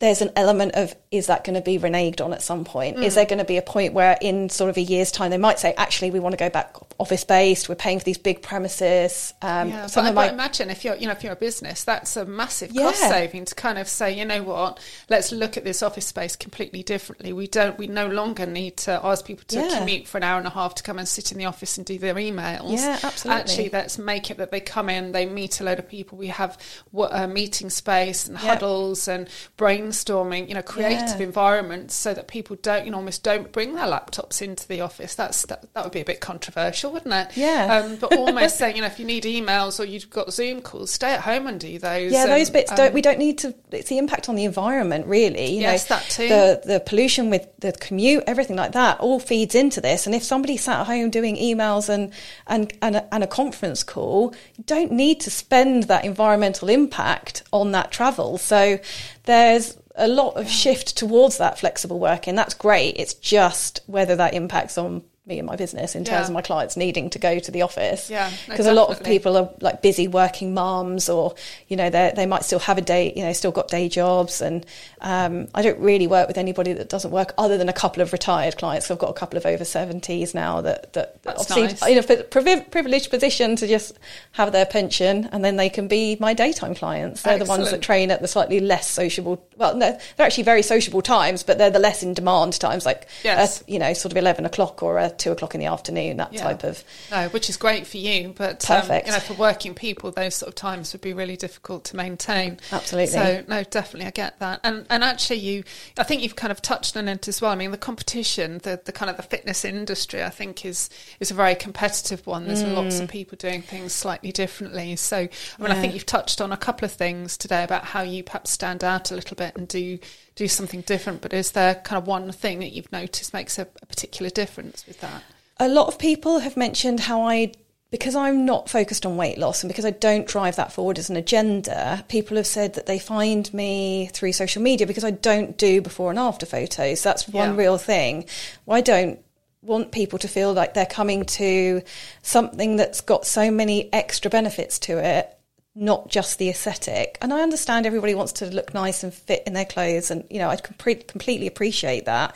[0.00, 2.96] there's an element of is that going to be reneged on at some point?
[2.96, 3.04] Mm.
[3.04, 5.38] Is there going to be a point where in sort of a year's time they
[5.38, 7.68] might say actually we want to go back office based?
[7.68, 9.32] We're paying for these big premises.
[9.40, 11.84] Um, Yeah, some but, but my imagine if you're, you know, if you're a business,
[11.84, 12.82] that's a massive Yeah.
[12.82, 16.34] cost saving to kind of say, you know what, let's look at this office space
[16.34, 17.32] completely differently.
[17.32, 19.78] We don't, we no longer need to ask people to Yeah.
[19.78, 21.86] commute for an hour and a half to come and sit in the office and
[21.86, 22.72] do their emails.
[22.80, 23.40] Yeah, absolutely.
[23.40, 26.18] Actually, let's make it that they come in, they meet a load of people.
[26.18, 26.58] We have
[26.90, 28.48] wa- uh, meeting space and Yeah.
[28.48, 31.26] huddles and brainstorming brainstorming, you know, creative Yeah.
[31.26, 35.14] environments so that people don't, you know, almost don't bring their laptops into the office.
[35.14, 37.36] That's that, that would be a bit controversial, wouldn't it?
[37.36, 37.82] Yeah.
[37.84, 40.90] Um, but almost saying, you know, if you need emails or you've got Zoom calls,
[40.90, 42.12] stay at home and do those.
[42.12, 42.94] Yeah, those bits um, don't.
[42.94, 43.54] We don't need to.
[43.70, 45.52] It's the impact on the environment, really.
[45.52, 46.28] You Yes, know, that too.
[46.28, 50.06] The the pollution with the commute, everything like that, all feeds into this.
[50.06, 52.12] And if somebody sat at home doing emails and
[52.46, 57.42] and and a, and a conference call, you don't need to spend that environmental impact
[57.52, 58.38] on that travel.
[58.38, 58.78] So
[59.24, 62.34] there's a lot of shift towards that flexible working.
[62.34, 62.96] That's great.
[62.96, 66.26] It's just whether that impacts on me and my business in terms Yeah.
[66.26, 68.10] of my clients needing to go to the office.
[68.10, 71.34] Yeah, no, because a lot of people are like busy working mums, or
[71.68, 74.42] you know they they might still have a day, you know, still got day jobs.
[74.42, 74.66] And
[75.00, 78.12] um, I don't really work with anybody that doesn't work, other than a couple of
[78.12, 78.90] retired clients.
[78.90, 81.88] I've got a couple of over seventies now that that, obviously nice.
[81.88, 83.98] you know priv- privileged position to just
[84.32, 87.22] have their pension, and then they can be my daytime clients.
[87.22, 89.42] They're the ones that train at the slightly less sociable.
[89.56, 93.06] Well, no, they're actually very sociable times, but they're the less in demand times, like
[93.22, 93.62] Yes.
[93.62, 96.16] uh, you know, sort of eleven o'clock or uh, two o'clock in the afternoon.
[96.18, 96.42] That Yeah.
[96.42, 99.06] type of No, which is great for you, but um, Perfect.
[99.06, 102.58] you know, for working people, those sort of times would be really difficult to maintain.
[102.72, 103.12] Absolutely.
[103.12, 104.60] So no, definitely, I get that.
[104.64, 105.64] And and actually, you,
[105.98, 107.50] I think you've kind of touched on it as well.
[107.50, 110.90] I mean, the competition, the the kind of the fitness industry, I think is
[111.20, 112.46] is a very competitive one.
[112.46, 114.96] There's lots of people doing things slightly differently.
[114.96, 115.28] So I
[115.62, 115.80] mean, I Mm.
[115.80, 119.10] Think you've touched on a couple of things today about how you perhaps stand out
[119.10, 119.98] a little bit and do
[120.36, 121.20] do something different.
[121.22, 124.86] But is there kind of one thing that you've noticed makes a, a particular difference
[124.86, 125.22] with that?
[125.60, 127.52] a lot of people have mentioned how I,
[127.92, 131.10] because I'm not focused on weight loss and because I don't drive that forward as
[131.10, 135.56] an agenda, people have said that they find me through social media because I don't
[135.56, 137.04] do before and after photos.
[137.04, 137.56] That's one Yeah.
[137.56, 138.24] real thing.
[138.68, 139.20] I don't
[139.62, 141.82] want people to feel like they're coming to
[142.22, 145.38] something that's got so many extra benefits to it
[145.74, 147.18] not just the aesthetic.
[147.20, 150.38] And I understand everybody wants to look nice and fit in their clothes, and you
[150.38, 152.34] know I compre- completely appreciate that.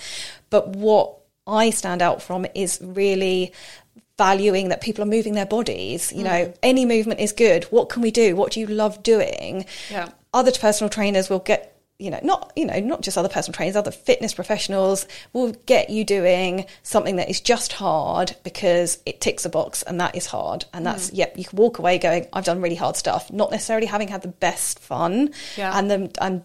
[0.51, 1.17] But what
[1.47, 3.53] I stand out from is really
[4.17, 6.13] valuing that people are moving their bodies.
[6.13, 6.57] You know, mm.
[6.63, 7.65] any movement is good.
[7.65, 8.35] What can we do?
[8.35, 9.65] What do you love doing?
[9.91, 10.11] Yeah.
[10.35, 13.75] Other personal trainers will get you know not you know not just other personal trainers
[13.75, 19.45] other fitness professionals will get you doing something that is just hard because it ticks
[19.45, 20.65] a box and that is hard.
[20.73, 21.19] And that's mm.
[21.19, 24.23] yep you can walk away going i've done really hard stuff not necessarily having had
[24.23, 25.77] the best fun Yeah.
[25.77, 26.45] and then and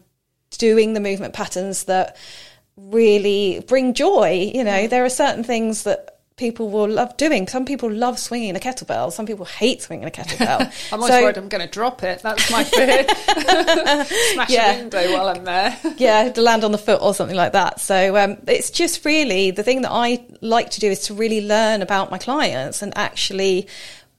[0.58, 2.18] doing the movement patterns that
[2.76, 4.52] really bring joy.
[4.54, 4.90] You know mm.
[4.90, 9.12] there are certain things that people will love doing some people love swinging a kettlebell
[9.12, 10.62] some people hate swinging a kettlebell
[10.92, 12.22] I'm always So- worried I'm going to drop it.
[12.24, 13.06] That's my fear.
[14.34, 14.74] Smash Yeah.
[14.74, 15.78] a window while I'm there.
[15.98, 17.80] yeah, to land on the foot or something like that.
[17.80, 21.46] So um, it's just really the thing that I like to do is to really
[21.46, 23.68] learn about my clients and actually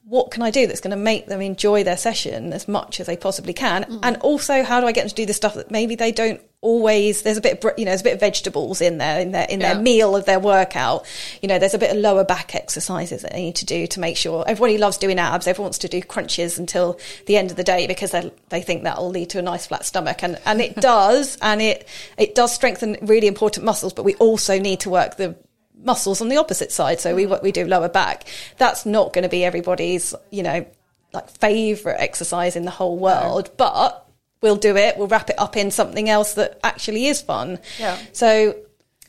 [0.07, 3.07] what can I do that's going to make them enjoy their session as much as
[3.07, 5.71] they possibly can, and also how do I get them to do the stuff that
[5.71, 7.23] maybe they don't always.
[7.23, 9.47] There's a bit, of, you know, there's a bit of vegetables in there in their
[9.49, 9.75] in Yeah.
[9.75, 11.05] their meal of their workout.
[11.43, 14.01] You know, there's a bit of lower back exercises that they need to do to
[14.01, 15.47] make sure everybody loves doing abs.
[15.47, 18.83] Everyone wants to do crunches until the end of the day because they they think
[18.85, 21.87] that will lead to a nice flat stomach, and and it does, and it
[22.17, 23.93] it does strengthen really important muscles.
[23.93, 25.37] But we also need to work the
[25.85, 27.01] muscles on the opposite side.
[27.01, 27.45] So we mm-hmm.
[27.45, 28.25] we do lower back.
[28.59, 30.67] That's not going to be everybody's, you know,
[31.13, 34.04] like favorite exercise in the whole world, but
[34.45, 34.99] we'll do it.
[34.99, 37.59] We'll wrap it up in something else that actually is fun.
[37.81, 37.99] Yeah.
[38.13, 38.55] So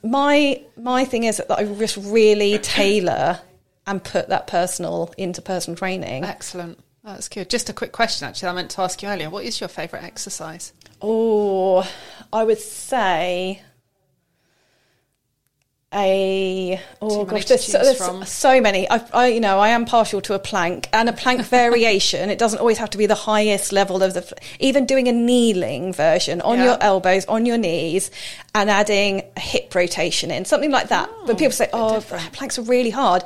[0.02, 3.42] my my thing is that I just really tailor
[3.86, 6.24] and put that personal into personal training.
[6.24, 6.80] Excellent.
[7.04, 7.50] That's good.
[7.52, 8.50] Just a quick question, actually.
[8.50, 9.30] I meant to ask you earlier.
[9.30, 10.74] What is your favourite exercise?
[11.02, 11.88] Oh,
[12.34, 13.62] I would say
[15.96, 18.90] a oh gosh, there's, so, there's so many.
[18.90, 22.30] I, I, you know, I am partial to a plank and a plank variation.
[22.30, 24.34] It doesn't always have to be the highest level of the.
[24.60, 26.66] Even doing a kneeling version on Yeah.
[26.66, 28.12] your elbows, on your knees,
[28.54, 31.10] and adding a hip rotation in something like that.
[31.26, 32.02] but people say, oh,
[32.34, 33.24] planks are really hard,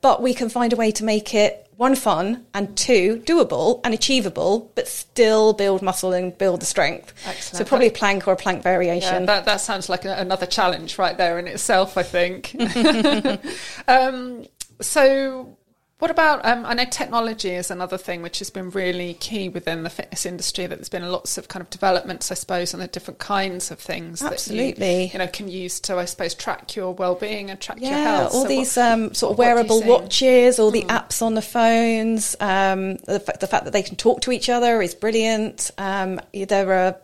[0.00, 3.94] but we can find a way to make it one fun and two doable and
[3.94, 7.12] achievable, but still build muscle and build the strength.
[7.26, 7.58] Excellent.
[7.58, 9.26] So probably a plank or a plank Yeah, variation.
[9.26, 12.54] that, that sounds like a, another challenge right there in itself, I think.
[13.88, 14.46] um,
[14.80, 15.56] so,
[16.02, 16.44] what about?
[16.44, 20.26] Um, I know technology is another thing which has been really key within the fitness
[20.26, 20.66] industry.
[20.66, 23.78] That there's been lots of kind of developments, I suppose, on the different kinds of
[23.78, 25.04] things that Absolutely.
[25.04, 28.16] you, you know can use to, I suppose, track your well-being and track your yeah,
[28.16, 28.34] health.
[28.34, 29.82] all So these what- um, sort of what do you wearable?
[29.84, 32.34] Watches, all the apps on the phones.
[32.40, 35.70] Um, the, fa- the fact that they can talk to each other is brilliant.
[35.78, 36.96] Um, there are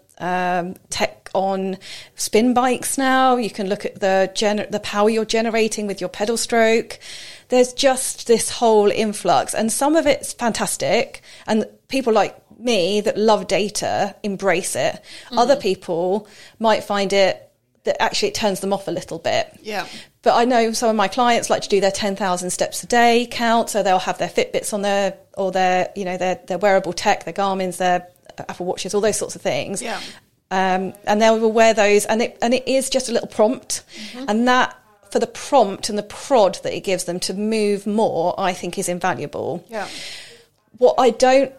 [0.61, 1.79] um, tech on
[2.17, 3.37] spin bikes now.
[3.37, 6.99] You can look at the gener- the power you're generating with your pedal stroke.
[7.49, 13.17] There's just this whole influx, and some of it's fantastic, and people like me that
[13.17, 15.03] love data embrace it.
[15.33, 16.29] Other people
[16.59, 17.49] might find it
[17.85, 19.59] that actually it turns them off a little bit.
[19.63, 19.87] Yeah.
[20.23, 23.27] But I know some of my clients like to do their 10,000 steps a day
[23.31, 23.71] count.
[23.71, 27.25] So they'll have their Fitbits on their, or their, you know, their, their wearable tech,
[27.25, 29.81] their Garmin's, their Apple Watches, all those sorts of things.
[29.81, 30.01] Yeah.
[30.51, 33.85] Um, and they will wear those and it, and it is just a little prompt.
[34.29, 34.77] And that,
[35.11, 38.79] for the prompt and the prod that it gives them to move more, I think
[38.79, 39.89] is invaluable Yeah.
[40.79, 41.53] what I don't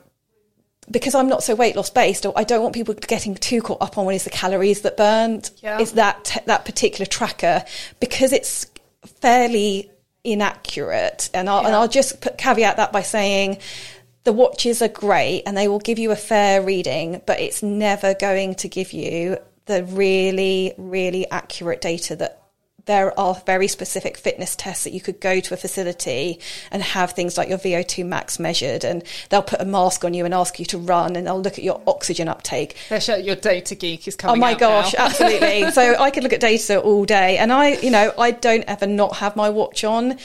[0.92, 3.82] because I'm not so weight loss based, or I don't want people getting too caught
[3.82, 5.52] up on what is the calories that burned.
[5.62, 5.80] Yeah.
[5.80, 7.64] Is that that particular tracker
[8.00, 8.66] because it's
[9.22, 9.92] fairly
[10.24, 13.60] inaccurate, and I'll and I'll just put, caveat that by saying.
[14.26, 18.14] The watches are great and they will give you a fair reading, but it's never
[18.14, 22.39] going to give you the really, really accurate data that
[22.90, 26.40] there are very specific fitness tests that you could go to a facility
[26.72, 30.26] and have things like your VO2 max measured and they'll put a mask on you
[30.26, 32.76] and ask you to run and they'll look at your oxygen uptake.
[32.90, 34.38] Your- Your data geek is coming.
[34.38, 35.70] Oh my gosh, absolutely.
[35.80, 38.88] so I could look at data all day and I, you know, I don't ever
[38.88, 40.18] not have my watch on,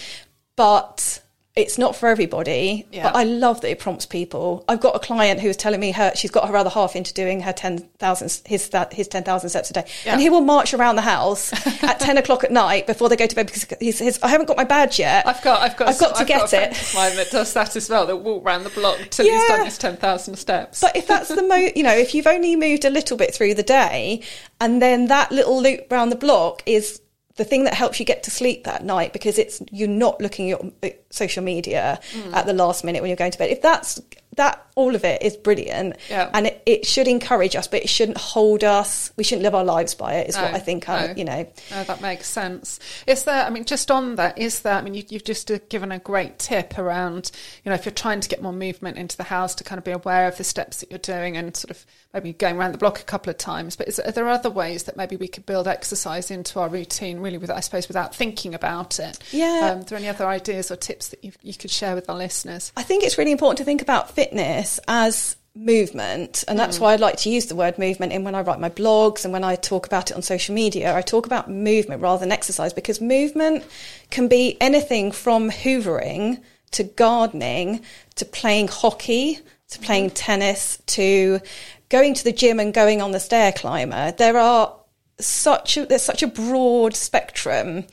[0.57, 1.21] but
[1.57, 2.85] it's not for everybody.
[2.91, 3.05] Yeah.
[3.05, 4.65] But I love that it prompts people.
[4.69, 7.15] I've got a client who was telling me her she's got her other half into
[7.15, 10.13] doing her ten thousand his his ten thousand steps a day, Yeah.
[10.13, 11.53] and he will march around the house
[11.85, 14.47] at ten o'clock at night before they go to bed because he says I haven't
[14.47, 15.27] got my badge yet.
[15.29, 16.93] I've got, I've got, I've got to I've get got it.
[16.95, 18.07] mine that does that as well.
[18.07, 20.81] That walk around the block till he's done his ten thousand steps.
[20.81, 23.55] But if that's the mo, you know, if you've only moved a little bit through
[23.55, 24.23] the day,
[24.61, 27.01] and then that little loop round the block is
[27.37, 30.53] the thing that helps you get to sleep that night because it's you're not looking
[30.53, 32.33] at uh, social media Mm.
[32.33, 33.51] at the last minute when you're going to bed.
[33.51, 34.01] If that's
[34.37, 36.31] that, all of it is brilliant, Yeah.
[36.35, 39.13] and it, it should encourage us, but it shouldn't hold us.
[39.17, 40.29] We shouldn't live our lives by it.
[40.31, 40.89] Is what I think.
[40.89, 40.95] no.
[40.95, 42.81] I, you know, No, that makes sense.
[43.07, 45.59] Is there, I mean, just on that, is there, I mean, you, you've just uh,
[45.69, 47.31] given a great tip around,
[47.65, 49.85] you know, if you're trying to get more movement into the house to kind of
[49.85, 52.79] be aware of the steps that you're doing and sort of maybe going around the
[52.79, 53.77] block a couple of times.
[53.77, 57.21] But is, are there other ways that maybe we could build exercise into our routine,
[57.21, 59.19] really, with, I suppose, without thinking about it?
[59.31, 59.71] Yeah.
[59.73, 62.17] Um, are there any other ideas or tips that you, you could share with our
[62.17, 62.73] listeners?
[62.77, 66.45] I think it's really important to think about fitness as movement.
[66.49, 66.81] And that's mm.
[66.81, 69.33] why I like to use the word movement in when I write my blogs and
[69.33, 70.97] when I talk about it on social media.
[70.97, 73.65] I talk about movement rather than exercise because movement
[74.11, 77.83] can be anything from hoovering to gardening
[78.17, 79.43] to playing hockey to
[79.79, 79.85] mm-hmm.
[79.85, 81.41] playing tennis to
[81.89, 84.13] going to the gym and going on the stair climber.
[84.13, 84.75] There are
[85.21, 87.85] such a, there's such a broad spectrum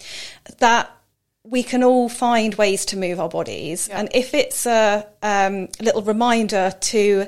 [0.58, 0.90] that
[1.44, 3.90] we can all find ways to move our bodies.
[3.90, 7.28] And if it's a um, little reminder to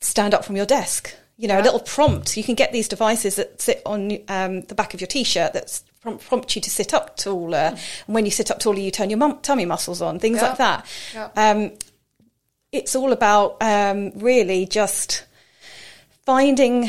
[0.00, 3.36] stand up from your desk, you know, a little prompt, you can get these devices
[3.36, 6.94] that sit on um, the back of your t-shirt that prompt, prompt you to sit
[6.94, 7.74] up taller.
[8.06, 10.48] And when you sit up taller, you turn your mum- tummy muscles on, things Yeah.
[10.48, 10.86] like that.
[11.14, 11.28] Yeah.
[11.36, 11.72] Um,
[12.72, 15.24] it's all about um, really just
[16.24, 16.88] finding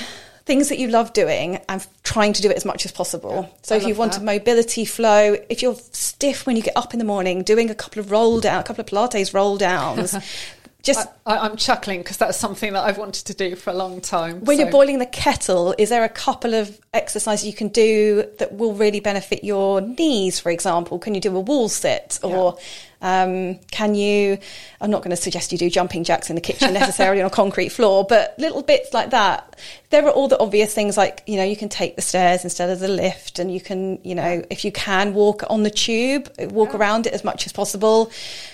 [0.51, 3.49] things that you love doing and trying to do it as much as possible.
[3.61, 4.21] so I if you love want that.
[4.21, 7.75] a mobility flow, if you're stiff when you get up in the morning, doing a
[7.75, 10.13] couple of roll down, a couple of Pilates roll downs,
[10.83, 14.01] just I, I'm chuckling because that's something that I've wanted to do for a long
[14.01, 14.43] time.
[14.43, 18.27] when so- you're boiling the kettle, is there a couple of exercises you can do
[18.39, 20.99] that will really benefit your knees, for example?
[20.99, 22.57] Can you do a wall sit or
[23.01, 24.37] um, can you?
[24.79, 27.31] I'm not going to suggest you do jumping jacks in the kitchen necessarily on a
[27.31, 29.59] concrete floor, but little bits like that.
[29.89, 32.69] There are all the obvious things like, you know, you can take the stairs instead
[32.69, 36.29] of the lift and you can, you know, if you can walk on the tube,
[36.51, 38.11] walk around it as much as possible.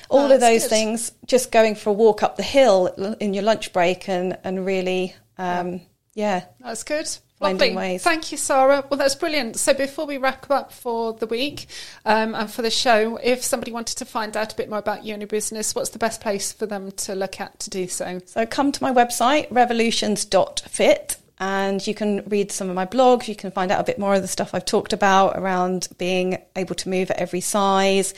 [0.09, 0.69] All Oh, of those good.
[0.69, 2.87] things, just going for a walk up the hill
[3.19, 5.81] in your lunch break and, and really, um,
[6.13, 6.45] yeah.
[6.61, 7.07] That's good.
[7.39, 7.91] Finding Lovely.
[7.91, 8.03] ways.
[8.03, 8.83] Thank you, Sarah.
[8.89, 9.57] Well, that's brilliant.
[9.57, 11.67] So, before we wrap up for the week
[12.03, 15.05] um, and for the show, if somebody wanted to find out a bit more about
[15.05, 17.87] you and your business, what's the best place for them to look at to do
[17.87, 18.21] so?
[18.25, 23.27] So come to my website, revolutions.fit, and you can read some of my blogs.
[23.27, 26.39] You can find out a bit more of the stuff I've talked about around being
[26.55, 28.15] able to move at every size.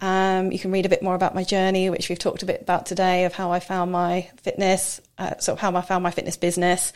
[0.00, 2.60] Um, you can read a bit more about my journey, which we've talked a bit
[2.60, 6.10] about today, of how I found my fitness, uh, sort of how I found my
[6.10, 6.92] fitness business.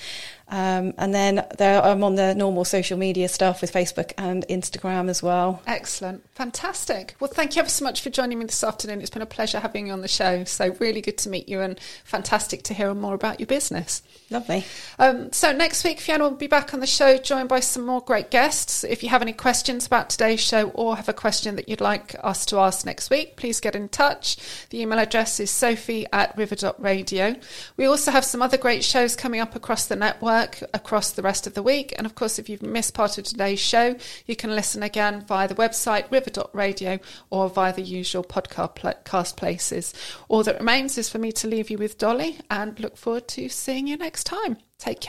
[0.51, 5.09] Um, and then there, I'm on the normal social media stuff with Facebook and Instagram
[5.09, 5.63] as well.
[5.67, 6.29] Excellent.
[6.35, 7.15] Fantastic.
[7.21, 9.01] Well, thank you ever so much for joining me this afternoon.
[9.01, 10.45] It's been a pleasure having you on the show.
[10.45, 14.03] So, really good to meet you and fantastic to hear more about your business.
[14.31, 14.65] Lovely.
[14.99, 18.01] Um, so next week, Fiona will be back on the show, joined by some more
[18.01, 18.85] great guests.
[18.85, 22.17] If you have any questions about today's show or have a question that you'd like
[22.23, 24.37] us to ask next week, please get in touch.
[24.71, 27.37] The email address is sophie at river.radio.
[27.77, 30.40] We also also have some other great shows coming up across the network
[30.75, 31.95] across the rest of the week.
[31.97, 35.49] And of course, if you've missed part of today's show, you can listen again via
[35.49, 36.99] the website river.radio
[37.31, 39.95] or via the usual podcast places.
[40.29, 43.49] All that remains is for me to leave you with Dolly and look forward to
[43.49, 44.59] seeing you next time.
[44.79, 45.09] Take care.